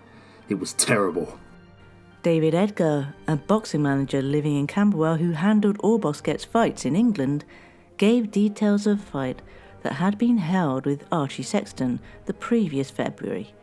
It 0.48 0.58
was 0.58 0.72
terrible. 0.72 1.38
David 2.22 2.54
Edgar, 2.54 3.14
a 3.28 3.36
boxing 3.36 3.82
manager 3.82 4.20
living 4.20 4.56
in 4.56 4.66
Camberwell 4.66 5.16
who 5.16 5.32
handled 5.32 5.76
all 5.78 6.00
Bousquet's 6.00 6.44
fights 6.44 6.84
in 6.84 6.96
England, 6.96 7.44
gave 7.98 8.32
details 8.32 8.86
of 8.86 8.98
a 8.98 9.02
fight 9.02 9.42
that 9.82 9.94
had 9.94 10.18
been 10.18 10.38
held 10.38 10.86
with 10.86 11.06
Archie 11.12 11.44
Sexton 11.44 12.00
the 12.24 12.34
previous 12.34 12.90
February. 12.90 13.54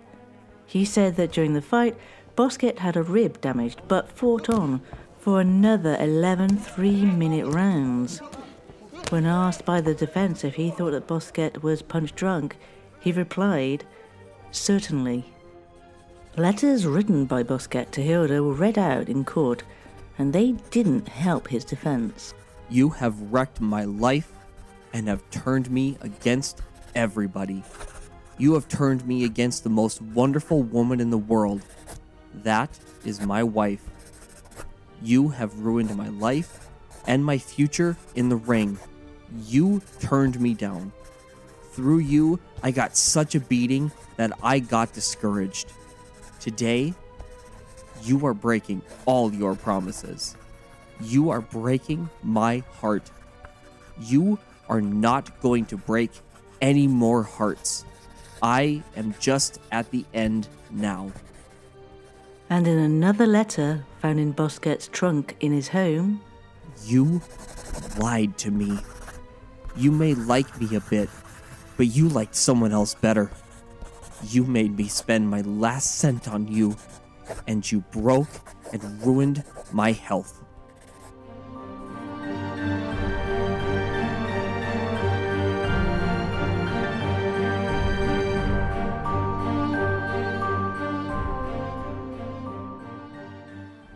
He 0.65 0.85
said 0.85 1.17
that 1.17 1.33
during 1.33 1.53
the 1.53 1.61
fight, 1.61 1.97
Bousquet 2.37 2.79
had 2.79 2.95
a 2.95 3.03
rib 3.03 3.41
damaged 3.41 3.81
but 3.89 4.09
fought 4.09 4.49
on 4.49 4.81
for 5.23 5.39
another 5.39 5.95
11 6.01 6.57
three 6.57 7.05
minute 7.05 7.45
rounds. 7.45 8.19
When 9.07 9.25
asked 9.25 9.63
by 9.63 9.79
the 9.79 9.93
defense 9.93 10.43
if 10.43 10.55
he 10.55 10.69
thought 10.69 10.91
that 10.91 11.07
Bousquet 11.07 11.63
was 11.63 11.81
punch 11.81 12.13
drunk, 12.13 12.57
he 12.99 13.13
replied, 13.13 13.85
Certainly. 14.51 15.23
Letters 16.35 16.85
written 16.85 17.23
by 17.23 17.41
Bousquet 17.41 17.89
to 17.91 18.01
Hilda 18.01 18.43
were 18.43 18.51
read 18.51 18.77
out 18.77 19.07
in 19.07 19.23
court, 19.23 19.63
and 20.17 20.33
they 20.33 20.51
didn't 20.71 21.07
help 21.07 21.47
his 21.47 21.63
defense. 21.63 22.33
You 22.69 22.89
have 22.89 23.31
wrecked 23.31 23.61
my 23.61 23.85
life 23.85 24.33
and 24.91 25.07
have 25.07 25.23
turned 25.31 25.71
me 25.71 25.97
against 26.01 26.61
everybody. 26.95 27.63
You 28.37 28.55
have 28.55 28.67
turned 28.67 29.07
me 29.07 29.23
against 29.23 29.63
the 29.63 29.69
most 29.69 30.01
wonderful 30.01 30.63
woman 30.63 30.99
in 30.99 31.11
the 31.11 31.17
world. 31.17 31.61
That 32.33 32.77
is 33.05 33.21
my 33.21 33.41
wife. 33.41 33.92
You 35.03 35.27
have 35.27 35.59
ruined 35.59 35.95
my 35.97 36.07
life 36.07 36.69
and 37.05 37.25
my 37.25 37.37
future 37.37 37.97
in 38.15 38.29
the 38.29 38.37
ring. 38.37 38.79
You 39.45 39.81
turned 39.99 40.39
me 40.39 40.53
down. 40.53 40.93
Through 41.73 41.99
you, 41.99 42.39
I 42.61 42.71
got 42.71 42.95
such 42.95 43.35
a 43.35 43.41
beating 43.41 43.91
that 44.15 44.31
I 44.41 44.59
got 44.59 44.93
discouraged. 44.93 45.73
Today, 46.39 46.93
you 48.03 48.25
are 48.25 48.33
breaking 48.33 48.81
all 49.05 49.33
your 49.33 49.55
promises. 49.55 50.37
You 51.01 51.31
are 51.31 51.41
breaking 51.41 52.09
my 52.21 52.63
heart. 52.79 53.11
You 53.99 54.39
are 54.69 54.81
not 54.81 55.41
going 55.41 55.65
to 55.65 55.77
break 55.77 56.11
any 56.61 56.87
more 56.87 57.23
hearts. 57.23 57.83
I 58.41 58.83
am 58.95 59.15
just 59.19 59.59
at 59.71 59.91
the 59.91 60.05
end 60.13 60.47
now. 60.71 61.11
And 62.53 62.67
in 62.67 62.77
another 62.77 63.25
letter 63.25 63.83
found 63.99 64.19
in 64.19 64.31
Bousquet's 64.31 64.87
trunk 64.87 65.35
in 65.39 65.51
his 65.51 65.69
home, 65.69 66.21
You 66.85 67.19
lied 67.97 68.37
to 68.37 68.51
me. 68.51 68.77
You 69.75 69.91
may 69.91 70.13
like 70.13 70.61
me 70.61 70.75
a 70.75 70.79
bit, 70.81 71.09
but 71.77 71.87
you 71.87 72.09
liked 72.09 72.35
someone 72.35 72.71
else 72.71 72.93
better. 72.93 73.31
You 74.29 74.43
made 74.43 74.77
me 74.77 74.87
spend 74.87 75.31
my 75.31 75.41
last 75.41 75.97
cent 75.97 76.27
on 76.27 76.47
you, 76.47 76.77
and 77.47 77.59
you 77.71 77.79
broke 77.91 78.29
and 78.71 79.03
ruined 79.03 79.43
my 79.71 79.91
health. 79.91 80.42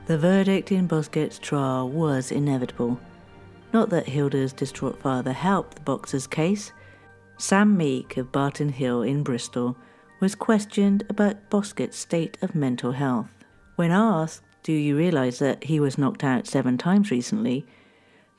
The 0.07 0.17
verdict 0.17 0.71
in 0.71 0.87
Bousquet's 0.87 1.37
trial 1.37 1.89
was 1.89 2.31
inevitable. 2.31 2.97
Not 3.73 3.89
that 3.89 4.07
Hilda's 4.07 4.53
distraught 4.53 5.01
father 5.01 5.33
helped 5.33 5.75
the 5.75 5.81
boxer's 5.81 6.27
case. 6.27 6.71
Sam 7.37 7.75
Meek 7.75 8.15
of 8.15 8.31
Barton 8.31 8.69
Hill 8.69 9.01
in 9.01 9.21
Bristol 9.21 9.77
was 10.21 10.33
questioned 10.33 11.03
about 11.09 11.49
Bousquet's 11.49 11.97
state 11.97 12.37
of 12.41 12.55
mental 12.55 12.93
health. 12.93 13.29
When 13.75 13.91
asked, 13.91 14.43
Do 14.63 14.71
you 14.71 14.97
realise 14.97 15.39
that 15.39 15.65
he 15.65 15.79
was 15.79 15.97
knocked 15.97 16.23
out 16.23 16.47
seven 16.47 16.77
times 16.77 17.11
recently? 17.11 17.65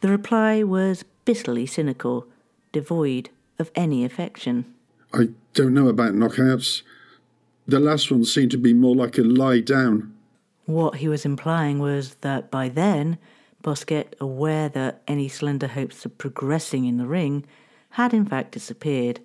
the 0.00 0.08
reply 0.08 0.62
was 0.62 1.04
bitterly 1.24 1.66
cynical, 1.66 2.26
devoid 2.72 3.30
of 3.58 3.70
any 3.74 4.04
affection. 4.04 4.64
I 5.12 5.30
don't 5.54 5.74
know 5.74 5.88
about 5.88 6.14
knockouts. 6.14 6.82
The 7.66 7.80
last 7.80 8.10
one 8.10 8.24
seemed 8.24 8.52
to 8.52 8.58
be 8.58 8.72
more 8.72 8.94
like 8.94 9.18
a 9.18 9.22
lie 9.22 9.60
down. 9.60 10.14
What 10.68 10.96
he 10.96 11.08
was 11.08 11.24
implying 11.24 11.78
was 11.78 12.16
that 12.16 12.50
by 12.50 12.68
then, 12.68 13.16
Bousquet, 13.62 14.12
aware 14.20 14.68
that 14.68 15.00
any 15.08 15.26
slender 15.26 15.68
hopes 15.68 16.04
of 16.04 16.18
progressing 16.18 16.84
in 16.84 16.98
the 16.98 17.06
ring, 17.06 17.46
had 17.92 18.12
in 18.12 18.26
fact 18.26 18.52
disappeared, 18.52 19.20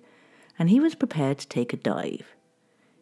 and 0.58 0.70
he 0.70 0.80
was 0.80 0.94
prepared 0.94 1.36
to 1.40 1.46
take 1.46 1.74
a 1.74 1.76
dive. 1.76 2.34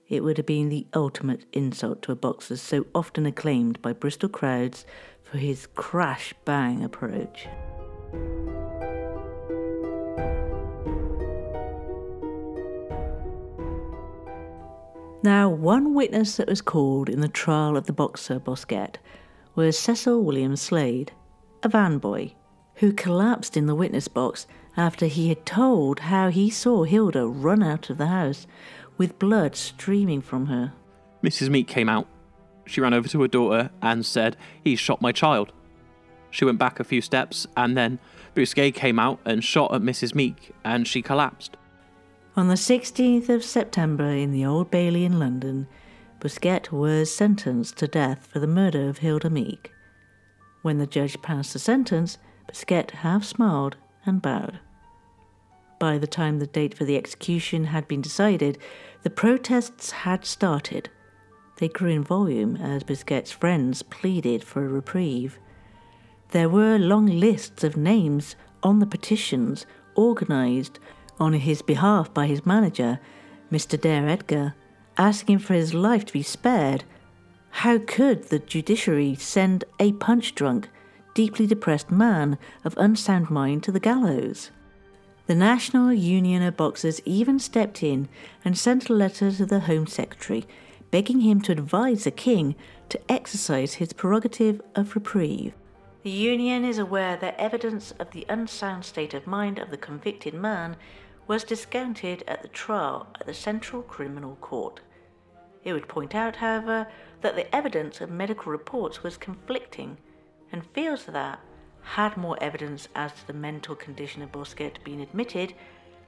It 0.08 0.25
would 0.25 0.38
have 0.38 0.46
been 0.46 0.70
the 0.70 0.88
ultimate 0.92 1.44
insult 1.52 2.02
to 2.02 2.11
a 2.11 2.16
boxer 2.16 2.56
so 2.56 2.84
often 2.96 3.26
acclaimed 3.26 3.80
by 3.80 3.92
Bristol 3.92 4.28
crowds 4.28 4.84
for 5.22 5.38
his 5.38 5.68
crash 5.76 6.34
bang 6.44 6.82
approach. 6.82 7.46
Now, 15.25 15.49
one 15.49 15.95
witness 15.95 16.37
that 16.37 16.49
was 16.49 16.61
called 16.61 17.09
in 17.09 17.21
the 17.21 17.29
trial 17.29 17.76
of 17.76 17.87
the 17.87 17.93
boxer 17.93 18.41
Bousquet 18.41 18.97
was 19.55 19.79
Cecil 19.79 20.25
William 20.25 20.57
Slade, 20.57 21.12
a 21.62 21.69
van 21.69 21.99
boy, 21.99 22.35
who 22.76 22.93
collapsed 22.93 23.57
in 23.57 23.67
the 23.67 23.75
witness 23.76 24.09
box 24.09 24.49
after 24.76 25.07
he 25.07 25.29
had 25.29 25.47
told 25.47 26.00
how 26.00 26.29
he 26.29 26.50
saw 26.50 26.83
Hilda 26.83 27.25
run 27.29 27.62
out 27.62 27.88
of 27.88 27.99
the 27.99 28.09
house 28.09 28.49
with 28.99 29.21
blood 29.21 29.55
streaming 29.55 30.23
from 30.23 30.47
her. 30.47 30.73
Mrs. 31.23 31.50
Meek 31.50 31.69
came 31.69 31.88
out. 31.88 32.09
She 32.67 32.81
ran 32.81 32.95
over 32.95 33.09
to 33.09 33.23
her 33.23 33.29
daughter 33.29 33.71
and 33.81 34.05
said, 34.05 34.37
He 34.64 34.75
shot 34.75 35.00
my 35.00 35.12
child. 35.12 35.52
She 36.31 36.45
went 36.45 36.59
back 36.59 36.81
a 36.81 36.85
few 36.85 37.00
steps 37.00 37.47
and 37.57 37.76
then 37.76 38.00
Bousquet 38.35 38.75
came 38.75 38.99
out 38.99 39.21
and 39.25 39.45
shot 39.45 39.73
at 39.73 39.83
Mrs. 39.83 40.17
Meek 40.17 40.52
and 40.64 40.88
she 40.88 41.00
collapsed. 41.00 41.57
On 42.35 42.49
the 42.49 42.55
16th 42.55 43.29
of 43.29 43.45
September 43.45 44.09
in 44.09 44.33
the 44.33 44.47
Old 44.47 44.71
Bailey 44.71 45.05
in 45.05 45.19
London, 45.19 45.67
Bousquet 46.19 46.73
was 46.73 47.15
sentenced 47.15 47.77
to 47.77 47.87
death 47.87 48.27
for 48.27 48.39
the 48.39 48.47
murder 48.47 48.89
of 48.89 48.99
Hilda 48.99 49.29
Meek. 49.29 49.71
When 50.62 50.79
the 50.79 50.87
judge 50.87 51.21
passed 51.21 51.53
the 51.53 51.59
sentence, 51.59 52.17
Bousquet 52.49 52.93
half 52.93 53.23
smiled 53.25 53.77
and 54.07 54.23
bowed. 54.23 54.61
By 55.79 55.99
the 55.99 56.07
time 56.07 56.39
the 56.39 56.47
date 56.47 56.73
for 56.73 56.87
the 56.87 56.97
execution 56.97 57.65
had 57.65 57.87
been 57.87 58.01
decided, 58.01 58.57
the 59.03 59.11
protests 59.11 59.90
had 59.90 60.25
started. 60.25 60.88
They 61.59 61.68
grew 61.68 61.90
in 61.90 62.03
volume 62.03 62.57
as 62.57 62.83
Bousquet's 62.83 63.33
friends 63.33 63.83
pleaded 63.83 64.42
for 64.42 64.64
a 64.64 64.68
reprieve. 64.68 65.38
There 66.31 66.49
were 66.49 66.79
long 66.79 67.05
lists 67.05 67.62
of 67.62 67.77
names 67.77 68.37
on 68.62 68.79
the 68.79 68.87
petitions 68.87 69.66
organised 69.99 70.79
on 71.22 71.32
his 71.35 71.62
behalf 71.62 72.12
by 72.12 72.26
his 72.26 72.44
manager, 72.44 72.98
Mr. 73.50 73.80
Dave 73.80 74.04
Edgar, 74.04 74.54
asking 74.98 75.38
for 75.38 75.54
his 75.54 75.72
life 75.72 76.04
to 76.06 76.12
be 76.12 76.22
spared. 76.22 76.85
How 77.50 77.78
could 77.78 78.24
the 78.24 78.40
judiciary 78.40 79.14
send 79.14 79.64
a 79.78 79.92
punch 79.92 80.35
drunk, 80.35 80.68
deeply 81.14 81.46
depressed 81.46 81.90
man 81.90 82.38
of 82.64 82.76
unsound 82.76 83.30
mind 83.30 83.62
to 83.62 83.72
the 83.72 83.80
gallows? 83.80 84.50
The 85.26 85.35
National 85.37 85.92
Union 85.92 86.42
of 86.42 86.56
Boxers 86.56 87.00
even 87.04 87.38
stepped 87.38 87.82
in 87.82 88.08
and 88.44 88.58
sent 88.58 88.90
a 88.90 88.94
letter 88.94 89.30
to 89.30 89.46
the 89.46 89.61
Home 89.61 89.87
Secretary 89.87 90.44
begging 90.90 91.20
him 91.20 91.40
to 91.40 91.52
advise 91.52 92.04
the 92.04 92.11
King 92.11 92.54
to 92.88 93.00
exercise 93.11 93.74
his 93.74 93.92
prerogative 93.92 94.61
of 94.74 94.94
reprieve. 94.94 95.54
The 96.02 96.11
Union 96.11 96.64
is 96.64 96.78
aware 96.78 97.16
that 97.16 97.38
evidence 97.38 97.92
of 97.98 98.11
the 98.11 98.26
unsound 98.28 98.85
state 98.85 99.14
of 99.14 99.26
mind 99.26 99.58
of 99.58 99.70
the 99.70 99.76
convicted 99.76 100.35
man 100.35 100.76
was 101.26 101.44
discounted 101.44 102.24
at 102.26 102.42
the 102.42 102.48
trial 102.48 103.06
at 103.20 103.26
the 103.26 103.35
Central 103.35 103.82
Criminal 103.82 104.37
Court. 104.40 104.80
It 105.64 105.72
would 105.72 105.88
point 105.88 106.14
out, 106.14 106.37
however, 106.37 106.88
that 107.20 107.37
the 107.37 107.54
evidence 107.54 108.00
of 108.00 108.11
medical 108.11 108.50
reports 108.50 109.02
was 109.02 109.16
conflicting 109.16 109.96
and 110.50 110.66
feels 110.74 111.04
that, 111.06 111.40
had 111.82 112.16
more 112.16 112.40
evidence 112.40 112.88
as 112.94 113.12
to 113.12 113.26
the 113.26 113.32
mental 113.32 113.74
condition 113.74 114.22
of 114.22 114.32
Bousquet 114.32 114.82
been 114.85 115.00
admitted, 115.00 115.54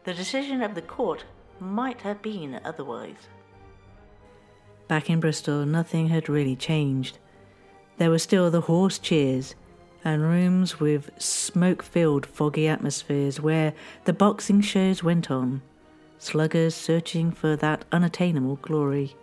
the 0.05 0.15
decision 0.15 0.63
of 0.63 0.75
the 0.75 0.83
court 0.83 1.25
might 1.61 2.01
have 2.03 2.21
been 2.23 2.61
otherwise. 2.65 3.29
Back 4.87 5.09
in 5.09 5.21
Bristol, 5.21 5.65
nothing 5.65 6.09
had 6.09 6.29
really 6.29 6.57
changed. 6.57 7.19
There 7.97 8.11
were 8.11 8.19
still 8.19 8.51
the 8.51 8.63
hoarse 8.63 8.99
cheers 8.99 9.55
and 10.05 10.23
rooms 10.23 10.79
with 10.79 11.11
smoke 11.21 11.83
filled, 11.83 12.27
foggy 12.27 12.69
atmospheres 12.69 13.41
where 13.41 13.73
the 14.05 14.13
boxing 14.13 14.61
shows 14.61 15.03
went 15.03 15.31
on, 15.31 15.63
sluggers 16.19 16.75
searching 16.75 17.33
for 17.33 17.57
that 17.57 17.85
unattainable 17.91 18.57
glory. 18.57 19.17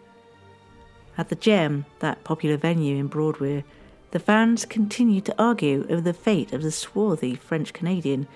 At 1.18 1.30
the 1.30 1.36
Gem, 1.36 1.86
that 2.00 2.24
popular 2.24 2.58
venue 2.58 2.98
in 2.98 3.08
Broadway, 3.08 3.64
the 4.10 4.20
fans 4.20 4.66
continued 4.66 5.26
to 5.26 5.42
argue 5.42 5.86
over 5.90 6.02
the 6.02 6.14
fate 6.14 6.52
of 6.52 6.64
the 6.64 6.72
swarthy 6.72 7.36
French 7.36 7.74
Canadian 7.74 8.28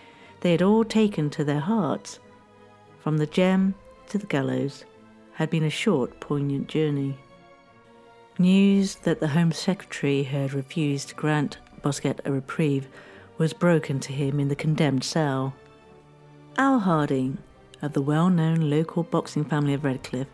they 0.42 0.52
had 0.52 0.62
all 0.62 0.84
taken 0.84 1.30
to 1.32 1.44
their 1.44 1.60
hearts. 1.60 2.20
From 3.00 3.18
the 3.18 3.26
Gem 3.26 3.74
to 4.10 4.18
the 4.18 4.28
gallows 4.28 4.86
had 5.34 5.50
been 5.50 5.64
a 5.64 5.70
short, 5.70 6.20
poignant 6.20 6.68
journey. 6.68 7.18
News 8.38 8.96
that 9.04 9.20
the 9.20 9.30
Home 9.30 9.52
Secretary 9.52 10.24
had 10.24 10.54
refused 10.54 11.10
to 11.10 11.16
grant 11.16 11.58
Bousquet 11.86 12.20
a 12.26 12.32
reprieve 12.32 12.88
was 13.38 13.54
broken 13.54 14.00
to 14.00 14.12
him 14.12 14.40
in 14.40 14.48
the 14.48 14.56
condemned 14.56 15.04
cell. 15.04 15.54
Al 16.58 16.80
Harding, 16.80 17.38
of 17.80 17.94
the 17.94 18.02
well 18.02 18.32
known 18.32 18.72
local 18.72 19.04
boxing 19.04 19.46
family 19.46 19.76
of 19.76 19.84
Redcliffe, 19.84 20.32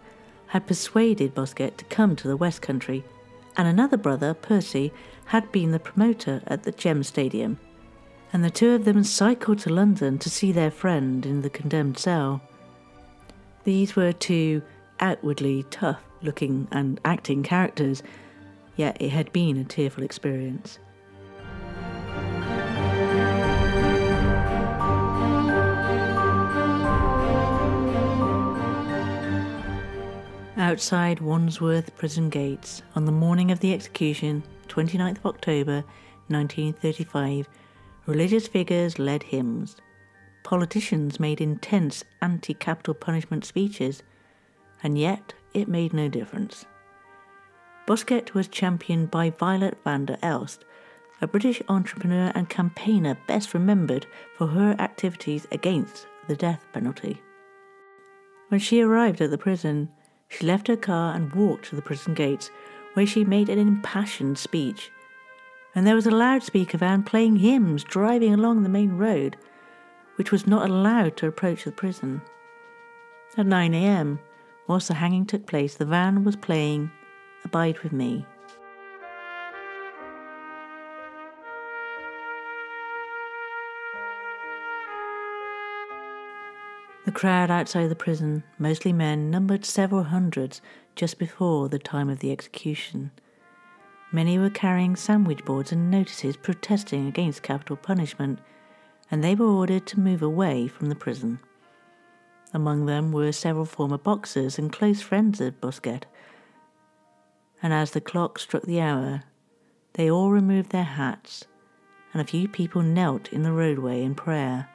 had 0.47 0.65
persuaded 0.65 1.35
Bousquet 1.35 1.75
to 1.75 1.83
come 1.85 2.15
to 2.15 2.29
the 2.29 2.37
West 2.37 2.61
Country, 2.61 3.03
and 3.57 3.67
another 3.67 3.97
brother, 3.97 4.33
Percy, 4.33 4.93
had 5.25 5.51
been 5.51 5.71
the 5.71 5.79
promoter 5.79 6.41
at 6.47 6.63
the 6.63 6.71
Gem 6.71 7.03
Stadium, 7.03 7.59
and 8.31 8.45
the 8.45 8.49
two 8.49 8.69
of 8.69 8.85
them 8.85 9.03
cycled 9.03 9.59
to 9.59 9.73
London 9.73 10.17
to 10.19 10.29
see 10.29 10.53
their 10.53 10.71
friend 10.71 11.25
in 11.25 11.41
the 11.41 11.49
condemned 11.49 11.97
cell. 11.97 12.41
These 13.65 13.93
were 13.97 14.13
two 14.13 14.61
outwardly 15.01 15.63
tough 15.63 16.01
looking 16.21 16.69
and 16.71 17.01
acting 17.03 17.43
characters, 17.43 18.03
yet 18.77 18.95
it 19.01 19.09
had 19.09 19.33
been 19.33 19.57
a 19.57 19.65
tearful 19.65 20.03
experience. 20.03 20.79
Outside 30.71 31.19
Wandsworth 31.19 31.93
prison 31.97 32.29
gates, 32.29 32.81
on 32.95 33.03
the 33.03 33.11
morning 33.11 33.51
of 33.51 33.59
the 33.59 33.73
execution, 33.73 34.41
29th 34.69 35.17
of 35.17 35.25
October 35.25 35.83
1935, 36.29 37.49
religious 38.05 38.47
figures 38.47 38.97
led 38.97 39.21
hymns. 39.21 39.75
Politicians 40.43 41.19
made 41.19 41.41
intense 41.41 42.05
anti 42.21 42.53
capital 42.53 42.93
punishment 42.93 43.43
speeches, 43.43 44.01
and 44.81 44.97
yet 44.97 45.33
it 45.53 45.67
made 45.67 45.91
no 45.91 46.07
difference. 46.07 46.65
Bousquet 47.85 48.33
was 48.33 48.47
championed 48.47 49.11
by 49.11 49.29
Violet 49.29 49.77
van 49.83 50.05
der 50.05 50.15
Elst, 50.23 50.63
a 51.21 51.27
British 51.27 51.61
entrepreneur 51.67 52.31
and 52.33 52.47
campaigner 52.47 53.17
best 53.27 53.53
remembered 53.53 54.05
for 54.37 54.47
her 54.47 54.73
activities 54.79 55.45
against 55.51 56.07
the 56.29 56.35
death 56.37 56.65
penalty. 56.71 57.21
When 58.47 58.61
she 58.61 58.79
arrived 58.79 59.19
at 59.19 59.31
the 59.31 59.37
prison, 59.37 59.89
she 60.31 60.45
left 60.45 60.67
her 60.67 60.77
car 60.77 61.13
and 61.13 61.33
walked 61.33 61.65
to 61.65 61.75
the 61.75 61.81
prison 61.81 62.13
gates, 62.13 62.49
where 62.93 63.05
she 63.05 63.25
made 63.25 63.49
an 63.49 63.59
impassioned 63.59 64.37
speech. 64.37 64.89
And 65.75 65.85
there 65.85 65.95
was 65.95 66.07
a 66.07 66.11
loudspeaker 66.11 66.77
van 66.77 67.03
playing 67.03 67.37
hymns 67.37 67.83
driving 67.83 68.33
along 68.33 68.63
the 68.63 68.69
main 68.69 68.97
road, 68.97 69.35
which 70.15 70.31
was 70.31 70.47
not 70.47 70.69
allowed 70.69 71.17
to 71.17 71.27
approach 71.27 71.65
the 71.65 71.71
prison. 71.71 72.21
At 73.37 73.45
9 73.45 73.73
a.m., 73.73 74.19
whilst 74.67 74.87
the 74.87 74.93
hanging 74.93 75.25
took 75.25 75.45
place, 75.45 75.75
the 75.75 75.85
van 75.85 76.23
was 76.23 76.35
playing 76.35 76.91
Abide 77.43 77.79
with 77.79 77.91
Me. 77.91 78.25
The 87.11 87.19
crowd 87.19 87.51
outside 87.51 87.89
the 87.89 87.95
prison, 87.95 88.45
mostly 88.57 88.93
men, 88.93 89.29
numbered 89.29 89.65
several 89.65 90.03
hundreds 90.03 90.61
just 90.95 91.19
before 91.19 91.67
the 91.67 91.77
time 91.77 92.09
of 92.09 92.19
the 92.19 92.31
execution. 92.31 93.11
Many 94.13 94.39
were 94.39 94.49
carrying 94.49 94.95
sandwich 94.95 95.43
boards 95.43 95.73
and 95.73 95.91
notices 95.91 96.37
protesting 96.37 97.09
against 97.09 97.43
capital 97.43 97.75
punishment, 97.75 98.39
and 99.11 99.21
they 99.21 99.35
were 99.35 99.49
ordered 99.49 99.85
to 99.87 99.99
move 99.99 100.21
away 100.21 100.69
from 100.69 100.87
the 100.87 100.95
prison. 100.95 101.39
Among 102.53 102.85
them 102.85 103.11
were 103.11 103.33
several 103.33 103.65
former 103.65 103.97
boxers 103.97 104.57
and 104.57 104.71
close 104.71 105.01
friends 105.01 105.41
of 105.41 105.59
Bousquet. 105.59 106.03
And 107.61 107.73
as 107.73 107.91
the 107.91 107.99
clock 107.99 108.39
struck 108.39 108.63
the 108.63 108.79
hour, 108.79 109.23
they 109.95 110.09
all 110.09 110.31
removed 110.31 110.69
their 110.69 110.83
hats, 110.83 111.43
and 112.13 112.21
a 112.21 112.31
few 112.31 112.47
people 112.47 112.81
knelt 112.81 113.33
in 113.33 113.43
the 113.43 113.51
roadway 113.51 114.01
in 114.01 114.15
prayer. 114.15 114.69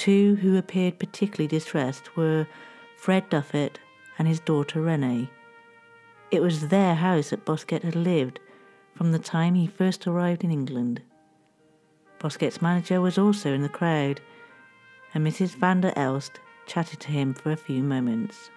Two 0.00 0.36
who 0.36 0.56
appeared 0.56 0.98
particularly 0.98 1.46
distressed 1.46 2.16
were 2.16 2.46
Fred 2.96 3.28
Duffett 3.28 3.76
and 4.18 4.26
his 4.26 4.40
daughter 4.40 4.80
Renee. 4.80 5.28
It 6.30 6.40
was 6.40 6.68
their 6.68 6.94
house 6.94 7.28
that 7.28 7.44
Bousquet 7.44 7.82
had 7.82 7.94
lived 7.94 8.40
from 8.94 9.12
the 9.12 9.18
time 9.18 9.52
he 9.52 9.66
first 9.66 10.06
arrived 10.06 10.42
in 10.42 10.50
England. 10.50 11.02
Bousquet's 12.18 12.62
manager 12.62 13.02
was 13.02 13.18
also 13.18 13.52
in 13.52 13.60
the 13.60 13.68
crowd, 13.68 14.22
and 15.12 15.26
Mrs. 15.26 15.54
van 15.54 15.82
der 15.82 15.92
Elst 15.94 16.40
chatted 16.64 17.00
to 17.00 17.12
him 17.12 17.34
for 17.34 17.52
a 17.52 17.56
few 17.56 17.82
moments. 17.82 18.48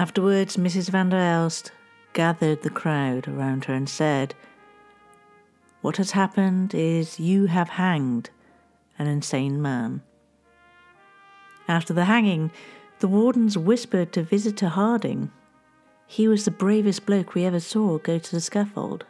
Afterwards, 0.00 0.56
Mrs. 0.56 0.88
van 0.88 1.10
der 1.10 1.18
Elst 1.18 1.72
gathered 2.14 2.62
the 2.62 2.70
crowd 2.70 3.28
around 3.28 3.66
her 3.66 3.74
and 3.74 3.86
said, 3.86 4.34
What 5.82 5.98
has 5.98 6.12
happened 6.12 6.74
is 6.74 7.20
you 7.20 7.48
have 7.48 7.68
hanged 7.68 8.30
an 8.98 9.08
insane 9.08 9.60
man. 9.60 10.00
After 11.68 11.92
the 11.92 12.06
hanging, 12.06 12.50
the 13.00 13.08
wardens 13.08 13.58
whispered 13.58 14.10
to 14.14 14.22
Visitor 14.22 14.68
Harding. 14.68 15.32
He 16.06 16.26
was 16.26 16.46
the 16.46 16.50
bravest 16.50 17.04
bloke 17.04 17.34
we 17.34 17.44
ever 17.44 17.60
saw 17.60 17.98
go 17.98 18.18
to 18.18 18.30
the 18.30 18.40
scaffold. 18.40 19.04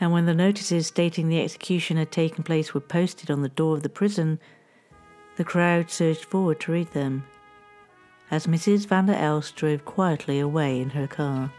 And 0.00 0.10
when 0.10 0.26
the 0.26 0.34
notices 0.34 0.88
stating 0.88 1.28
the 1.28 1.40
execution 1.40 1.96
had 1.96 2.10
taken 2.10 2.42
place 2.42 2.74
were 2.74 2.80
posted 2.80 3.30
on 3.30 3.42
the 3.42 3.48
door 3.48 3.76
of 3.76 3.84
the 3.84 3.88
prison, 3.88 4.40
the 5.36 5.44
crowd 5.44 5.92
surged 5.92 6.24
forward 6.24 6.58
to 6.62 6.72
read 6.72 6.90
them, 6.90 7.22
as 8.30 8.46
Mrs. 8.46 8.86
van 8.86 9.06
der 9.06 9.14
Elst 9.14 9.56
drove 9.56 9.84
quietly 9.84 10.38
away 10.38 10.80
in 10.80 10.90
her 10.90 11.06
car. 11.06 11.50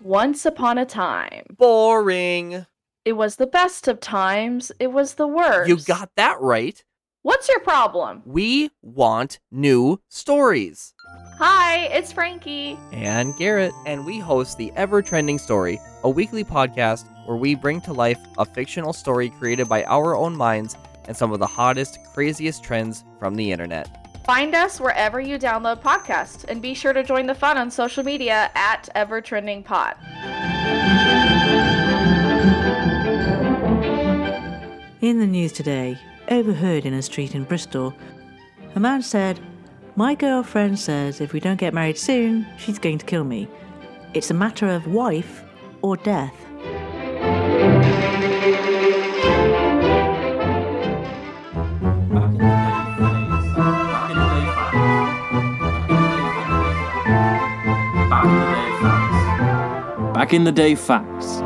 Once 0.00 0.46
upon 0.46 0.78
a 0.78 0.86
time. 0.86 1.42
Boring. 1.50 2.64
It 3.04 3.14
was 3.14 3.36
the 3.36 3.46
best 3.46 3.88
of 3.88 3.98
times. 3.98 4.70
It 4.78 4.92
was 4.92 5.14
the 5.14 5.26
worst. 5.26 5.68
You 5.68 5.78
got 5.78 6.10
that 6.16 6.40
right. 6.40 6.82
What's 7.26 7.48
your 7.48 7.58
problem? 7.58 8.22
We 8.24 8.70
want 8.82 9.40
new 9.50 10.00
stories. 10.08 10.94
Hi, 11.38 11.86
it's 11.86 12.12
Frankie. 12.12 12.78
And 12.92 13.36
Garrett, 13.36 13.72
and 13.84 14.06
we 14.06 14.20
host 14.20 14.58
the 14.58 14.70
Ever 14.76 15.02
Trending 15.02 15.38
Story, 15.38 15.80
a 16.04 16.08
weekly 16.08 16.44
podcast 16.44 17.04
where 17.26 17.36
we 17.36 17.56
bring 17.56 17.80
to 17.80 17.92
life 17.92 18.20
a 18.38 18.44
fictional 18.44 18.92
story 18.92 19.30
created 19.30 19.68
by 19.68 19.82
our 19.86 20.14
own 20.14 20.36
minds 20.36 20.76
and 21.08 21.16
some 21.16 21.32
of 21.32 21.40
the 21.40 21.48
hottest, 21.48 21.98
craziest 22.14 22.62
trends 22.62 23.02
from 23.18 23.34
the 23.34 23.50
internet. 23.50 24.08
Find 24.24 24.54
us 24.54 24.78
wherever 24.78 25.20
you 25.20 25.36
download 25.36 25.82
podcasts 25.82 26.44
and 26.44 26.62
be 26.62 26.74
sure 26.74 26.92
to 26.92 27.02
join 27.02 27.26
the 27.26 27.34
fun 27.34 27.58
on 27.58 27.72
social 27.72 28.04
media 28.04 28.52
at 28.54 28.88
EverTrendingPod. 28.94 29.96
In 35.00 35.18
the 35.18 35.26
news 35.26 35.50
today, 35.50 35.98
overheard 36.30 36.86
in 36.86 36.94
a 36.94 37.02
street 37.02 37.34
in 37.34 37.44
Bristol, 37.44 37.94
a 38.74 38.80
man 38.80 39.02
said, 39.02 39.40
My 39.94 40.14
girlfriend 40.14 40.78
says 40.78 41.20
if 41.20 41.32
we 41.32 41.40
don't 41.40 41.58
get 41.58 41.74
married 41.74 41.98
soon, 41.98 42.46
she's 42.58 42.78
going 42.78 42.98
to 42.98 43.06
kill 43.06 43.24
me. 43.24 43.48
It's 44.14 44.30
a 44.30 44.34
matter 44.34 44.68
of 44.68 44.86
wife 44.86 45.44
or 45.82 45.96
death. 45.96 46.34
Back 60.14 60.32
in 60.32 60.44
the 60.44 60.52
day, 60.52 60.74
facts. 60.74 61.40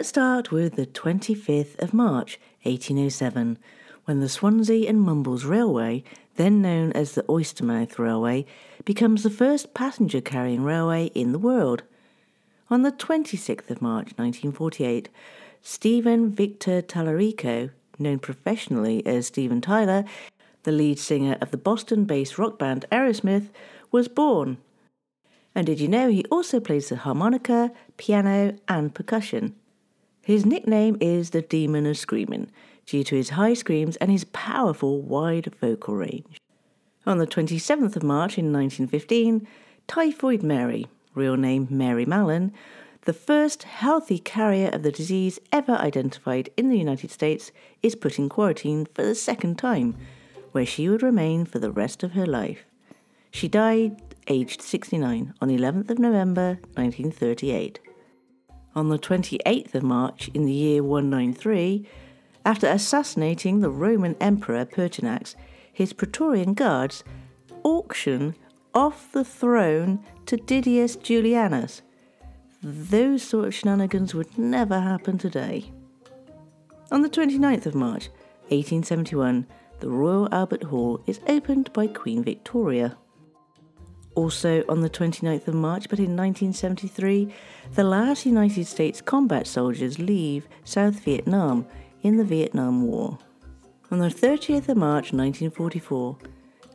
Let's 0.00 0.08
start 0.08 0.50
with 0.50 0.76
the 0.76 0.86
25th 0.86 1.78
of 1.78 1.92
March 1.92 2.40
1807, 2.62 3.58
when 4.06 4.20
the 4.20 4.30
Swansea 4.30 4.88
and 4.88 4.98
Mumbles 5.02 5.44
Railway, 5.44 6.04
then 6.36 6.62
known 6.62 6.90
as 6.92 7.12
the 7.12 7.22
Oystermouth 7.24 7.98
Railway, 7.98 8.46
becomes 8.86 9.22
the 9.22 9.28
first 9.28 9.74
passenger 9.74 10.22
carrying 10.22 10.62
railway 10.62 11.08
in 11.08 11.32
the 11.32 11.38
world. 11.38 11.82
On 12.70 12.80
the 12.80 12.92
26th 12.92 13.68
of 13.68 13.82
March 13.82 14.14
1948, 14.16 15.10
Steven 15.60 16.30
Victor 16.32 16.80
Tallarico, 16.80 17.68
known 17.98 18.20
professionally 18.20 19.06
as 19.06 19.26
Steven 19.26 19.60
Tyler, 19.60 20.06
the 20.62 20.72
lead 20.72 20.98
singer 20.98 21.36
of 21.42 21.50
the 21.50 21.58
Boston 21.58 22.06
based 22.06 22.38
rock 22.38 22.58
band 22.58 22.86
Aerosmith, 22.90 23.50
was 23.92 24.08
born. 24.08 24.56
And 25.54 25.66
did 25.66 25.78
you 25.78 25.88
know 25.88 26.08
he 26.08 26.24
also 26.30 26.58
plays 26.58 26.88
the 26.88 26.96
harmonica, 26.96 27.70
piano, 27.98 28.56
and 28.66 28.94
percussion? 28.94 29.56
His 30.30 30.46
nickname 30.46 30.96
is 31.00 31.30
the 31.30 31.42
Demon 31.42 31.86
of 31.86 31.98
Screaming 31.98 32.52
due 32.86 33.02
to 33.02 33.16
his 33.16 33.30
high 33.30 33.54
screams 33.54 33.96
and 33.96 34.12
his 34.12 34.22
powerful 34.22 35.02
wide 35.02 35.52
vocal 35.60 35.96
range. 35.96 36.40
On 37.04 37.18
the 37.18 37.26
27th 37.26 37.96
of 37.96 38.04
March 38.04 38.38
in 38.38 38.52
1915, 38.52 39.48
Typhoid 39.88 40.44
Mary, 40.44 40.86
real 41.16 41.36
name 41.36 41.66
Mary 41.68 42.06
Mallon, 42.06 42.52
the 43.06 43.12
first 43.12 43.64
healthy 43.64 44.20
carrier 44.20 44.68
of 44.68 44.84
the 44.84 44.92
disease 44.92 45.40
ever 45.50 45.72
identified 45.72 46.50
in 46.56 46.68
the 46.68 46.78
United 46.78 47.10
States, 47.10 47.50
is 47.82 47.96
put 47.96 48.16
in 48.16 48.28
quarantine 48.28 48.86
for 48.86 49.02
the 49.02 49.16
second 49.16 49.58
time, 49.58 49.96
where 50.52 50.64
she 50.64 50.88
would 50.88 51.02
remain 51.02 51.44
for 51.44 51.58
the 51.58 51.72
rest 51.72 52.04
of 52.04 52.12
her 52.12 52.24
life. 52.24 52.60
She 53.32 53.48
died 53.48 54.00
aged 54.28 54.62
69 54.62 55.34
on 55.40 55.48
11th 55.48 55.90
of 55.90 55.98
November 55.98 56.60
1938. 56.76 57.80
On 58.74 58.88
the 58.88 58.98
28th 58.98 59.74
of 59.74 59.82
March 59.82 60.28
in 60.32 60.44
the 60.44 60.52
year 60.52 60.82
193, 60.82 61.86
after 62.44 62.66
assassinating 62.66 63.60
the 63.60 63.70
Roman 63.70 64.16
Emperor 64.20 64.64
Pertinax, 64.64 65.34
his 65.72 65.92
Praetorian 65.92 66.54
guards 66.54 67.04
auction 67.64 68.34
off 68.74 69.10
the 69.12 69.24
throne 69.24 70.04
to 70.26 70.36
Didius 70.36 70.96
Julianus. 70.96 71.82
Those 72.62 73.22
sort 73.22 73.46
of 73.46 73.54
shenanigans 73.54 74.14
would 74.14 74.38
never 74.38 74.80
happen 74.80 75.18
today. 75.18 75.72
On 76.92 77.02
the 77.02 77.08
29th 77.08 77.66
of 77.66 77.74
March, 77.74 78.08
1871, 78.48 79.46
the 79.80 79.88
Royal 79.88 80.28
Albert 80.32 80.64
Hall 80.64 81.02
is 81.06 81.20
opened 81.26 81.72
by 81.72 81.86
Queen 81.86 82.22
Victoria. 82.22 82.96
Also 84.20 84.62
on 84.68 84.82
the 84.82 84.90
29th 84.90 85.48
of 85.48 85.54
March, 85.54 85.88
but 85.88 85.98
in 85.98 86.14
1973, 86.14 87.32
the 87.72 87.82
last 87.82 88.26
United 88.26 88.66
States 88.66 89.00
combat 89.00 89.46
soldiers 89.46 89.98
leave 89.98 90.46
South 90.62 91.00
Vietnam 91.00 91.66
in 92.02 92.18
the 92.18 92.24
Vietnam 92.24 92.82
War. 92.82 93.18
On 93.90 93.98
the 93.98 94.08
30th 94.08 94.68
of 94.68 94.76
March 94.76 95.14
1944, 95.14 96.18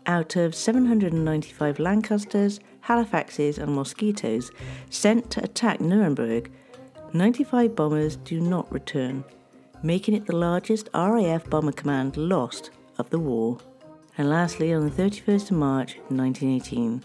out 0.07 0.35
of 0.35 0.55
795 0.55 1.77
Lancasters, 1.77 2.59
Halifaxes, 2.87 3.59
and 3.59 3.75
Mosquitoes 3.75 4.49
sent 4.89 5.29
to 5.29 5.43
attack 5.43 5.79
Nuremberg, 5.79 6.51
95 7.13 7.75
bombers 7.75 8.15
do 8.15 8.41
not 8.41 8.71
return, 8.71 9.23
making 9.83 10.15
it 10.15 10.25
the 10.25 10.35
largest 10.35 10.89
RAF 10.95 11.47
bomber 11.51 11.73
command 11.73 12.17
lost 12.17 12.71
of 12.97 13.07
the 13.11 13.19
war. 13.19 13.59
And 14.17 14.31
lastly, 14.31 14.73
on 14.73 14.89
the 14.89 15.03
31st 15.03 15.51
of 15.51 15.57
March 15.57 15.97
1918, 16.09 17.03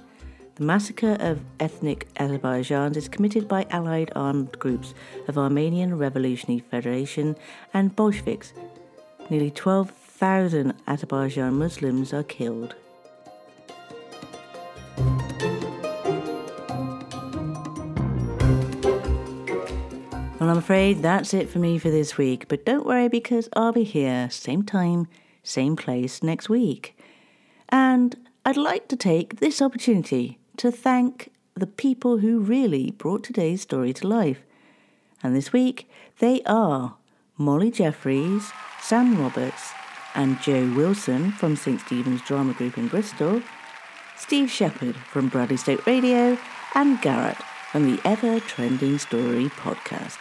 the 0.61 0.66
massacre 0.66 1.16
of 1.20 1.40
ethnic 1.59 2.07
Azerbaijans 2.16 2.94
is 2.94 3.09
committed 3.09 3.49
by 3.49 3.64
Allied 3.70 4.12
armed 4.14 4.53
groups 4.59 4.92
of 5.27 5.38
Armenian 5.38 5.96
Revolutionary 5.96 6.61
Federation 6.70 7.35
and 7.73 7.96
Bolsheviks. 7.96 8.53
Nearly 9.31 9.51
12,000 9.51 10.75
Azerbaijan 10.87 11.59
Muslims 11.59 12.12
are 12.12 12.23
killed. 12.23 12.75
Well, 20.38 20.51
I'm 20.51 20.59
afraid 20.59 21.01
that's 21.01 21.33
it 21.33 21.49
for 21.49 21.59
me 21.59 21.79
for 21.79 21.90
this 21.90 22.18
week, 22.18 22.49
but 22.49 22.66
don't 22.66 22.85
worry 22.85 23.09
because 23.09 23.49
I'll 23.57 23.73
be 23.73 23.85
here, 23.85 24.29
same 24.29 24.62
time, 24.62 25.09
same 25.42 25.75
place 25.75 26.23
next 26.23 26.51
week. 26.51 26.99
And 27.70 28.14
I'd 28.44 28.59
like 28.59 28.88
to 28.88 28.96
take 28.96 29.40
this 29.40 29.62
opportunity 29.62 30.39
to 30.61 30.70
thank 30.70 31.33
the 31.55 31.66
people 31.66 32.18
who 32.18 32.38
really 32.38 32.90
brought 32.90 33.25
today's 33.25 33.62
story 33.62 33.94
to 33.94 34.07
life. 34.07 34.42
And 35.23 35.35
this 35.35 35.55
week, 35.55 35.88
they 36.18 36.42
are 36.44 36.96
Molly 37.38 37.70
Jeffries, 37.70 38.53
Sam 38.79 39.18
Roberts, 39.18 39.73
and 40.14 40.38
Joe 40.42 40.70
Wilson 40.77 41.33
from 41.33 41.57
St. 41.57 41.81
Stephen's 41.81 42.20
Drama 42.20 42.53
Group 42.53 42.77
in 42.77 42.88
Bristol, 42.88 43.40
Steve 44.18 44.51
Shepherd 44.51 44.96
from 44.96 45.29
Bradley 45.29 45.57
Stoke 45.57 45.87
Radio, 45.87 46.37
and 46.75 47.01
Garrett 47.01 47.38
from 47.73 47.90
the 47.90 47.99
Ever 48.07 48.38
Trending 48.40 48.99
Story 48.99 49.46
podcast. 49.46 50.18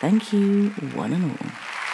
Thank 0.00 0.34
you, 0.34 0.68
one 0.92 1.14
and 1.14 1.30
all. 1.30 1.87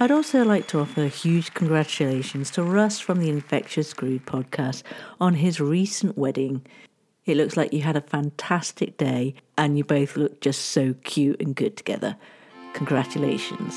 I'd 0.00 0.12
also 0.12 0.44
like 0.44 0.68
to 0.68 0.78
offer 0.78 1.06
huge 1.06 1.54
congratulations 1.54 2.52
to 2.52 2.62
Russ 2.62 3.00
from 3.00 3.18
the 3.18 3.28
Infectious 3.28 3.92
Groove 3.92 4.24
podcast 4.26 4.84
on 5.20 5.34
his 5.34 5.60
recent 5.60 6.16
wedding. 6.16 6.64
It 7.26 7.36
looks 7.36 7.56
like 7.56 7.72
you 7.72 7.80
had 7.80 7.96
a 7.96 8.00
fantastic 8.00 8.96
day 8.96 9.34
and 9.56 9.76
you 9.76 9.82
both 9.82 10.16
look 10.16 10.40
just 10.40 10.66
so 10.66 10.94
cute 11.02 11.42
and 11.42 11.52
good 11.56 11.76
together. 11.76 12.16
Congratulations. 12.74 13.74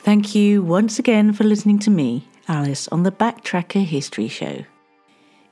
Thank 0.00 0.34
you 0.34 0.62
once 0.62 0.98
again 0.98 1.34
for 1.34 1.44
listening 1.44 1.78
to 1.80 1.90
me, 1.90 2.26
Alice, 2.48 2.88
on 2.88 3.02
the 3.02 3.12
Backtracker 3.12 3.84
History 3.84 4.28
Show. 4.28 4.64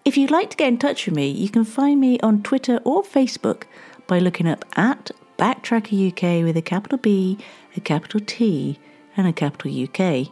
If 0.07 0.17
you'd 0.17 0.33
like 0.33 0.51
to 0.51 0.57
get 0.57 0.69
in 0.69 0.79
touch 0.79 1.07
with 1.07 1.15
me, 1.15 1.31
you 1.31 1.49
can 1.49 1.65
find 1.65 2.01
me 2.01 2.19
on 2.21 2.43
Twitter 2.43 2.81
or 2.83 3.05
Facebook 3.05 3.65
by 4.13 4.19
looking 4.19 4.47
up 4.47 4.63
at 4.77 5.11
Backtracker 5.39 6.11
UK 6.11 6.45
with 6.45 6.55
a 6.59 6.61
capital 6.61 6.99
B, 6.99 7.39
a 7.79 7.81
capital 7.81 8.21
T, 8.21 8.79
and 9.17 9.27
a 9.27 9.33
capital 9.33 9.73
UK. 9.73 10.29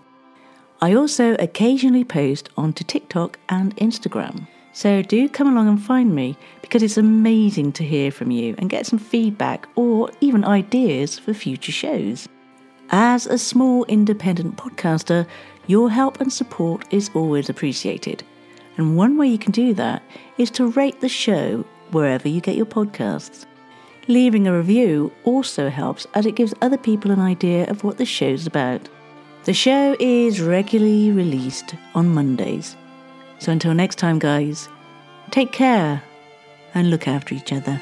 I 0.83 0.93
also 0.93 1.35
occasionally 1.37 2.05
post 2.05 2.51
onto 2.59 2.85
TikTok 2.85 3.38
and 3.49 3.75
Instagram. 3.79 4.47
So 4.75 5.01
do 5.01 5.31
come 5.31 5.49
along 5.49 5.66
and 5.66 5.83
find 5.83 6.14
me 6.14 6.37
because 6.61 6.83
it's 6.83 6.99
amazing 6.99 7.73
to 7.73 7.83
hear 7.83 8.11
from 8.11 8.31
you 8.31 8.55
and 8.59 8.69
get 8.69 8.85
some 8.85 8.99
feedback 8.99 9.66
or 9.77 10.11
even 10.21 10.45
ideas 10.45 11.19
for 11.19 11.33
future 11.33 11.73
shows. 11.73 12.29
As 12.90 13.27
a 13.27 13.38
small 13.38 13.87
independent 13.87 14.59
podcaster, 14.59 15.27
your 15.69 15.88
help 15.88 16.21
and 16.21 16.31
support 16.31 16.85
is 16.90 17.11
always 17.14 17.49
appreciated. 17.49 18.23
And 18.77 18.99
one 18.99 19.16
way 19.16 19.29
you 19.29 19.38
can 19.38 19.53
do 19.53 19.73
that 19.73 20.03
is 20.37 20.51
to 20.51 20.66
rate 20.66 21.01
the 21.01 21.09
show 21.09 21.64
wherever 21.93 22.29
you 22.29 22.43
get 22.43 22.57
your 22.57 22.66
podcasts. 22.66 23.47
Leaving 24.11 24.49
a 24.49 24.57
review 24.57 25.12
also 25.23 25.70
helps 25.70 26.05
as 26.14 26.27
it 26.27 26.35
gives 26.35 26.53
other 26.62 26.77
people 26.77 27.12
an 27.12 27.20
idea 27.20 27.70
of 27.70 27.85
what 27.85 27.96
the 27.96 28.05
show's 28.05 28.44
about. 28.44 28.88
The 29.44 29.55
show 29.55 29.94
is 30.01 30.40
regularly 30.40 31.12
released 31.12 31.77
on 31.94 32.12
Mondays. 32.12 32.77
So 33.38 33.53
until 33.53 33.73
next 33.73 34.01
time, 34.01 34.18
guys, 34.18 34.68
take 35.31 35.53
care 35.53 36.03
and 36.75 36.90
look 36.90 37.07
after 37.07 37.37
each 37.37 37.53
other. 37.53 37.81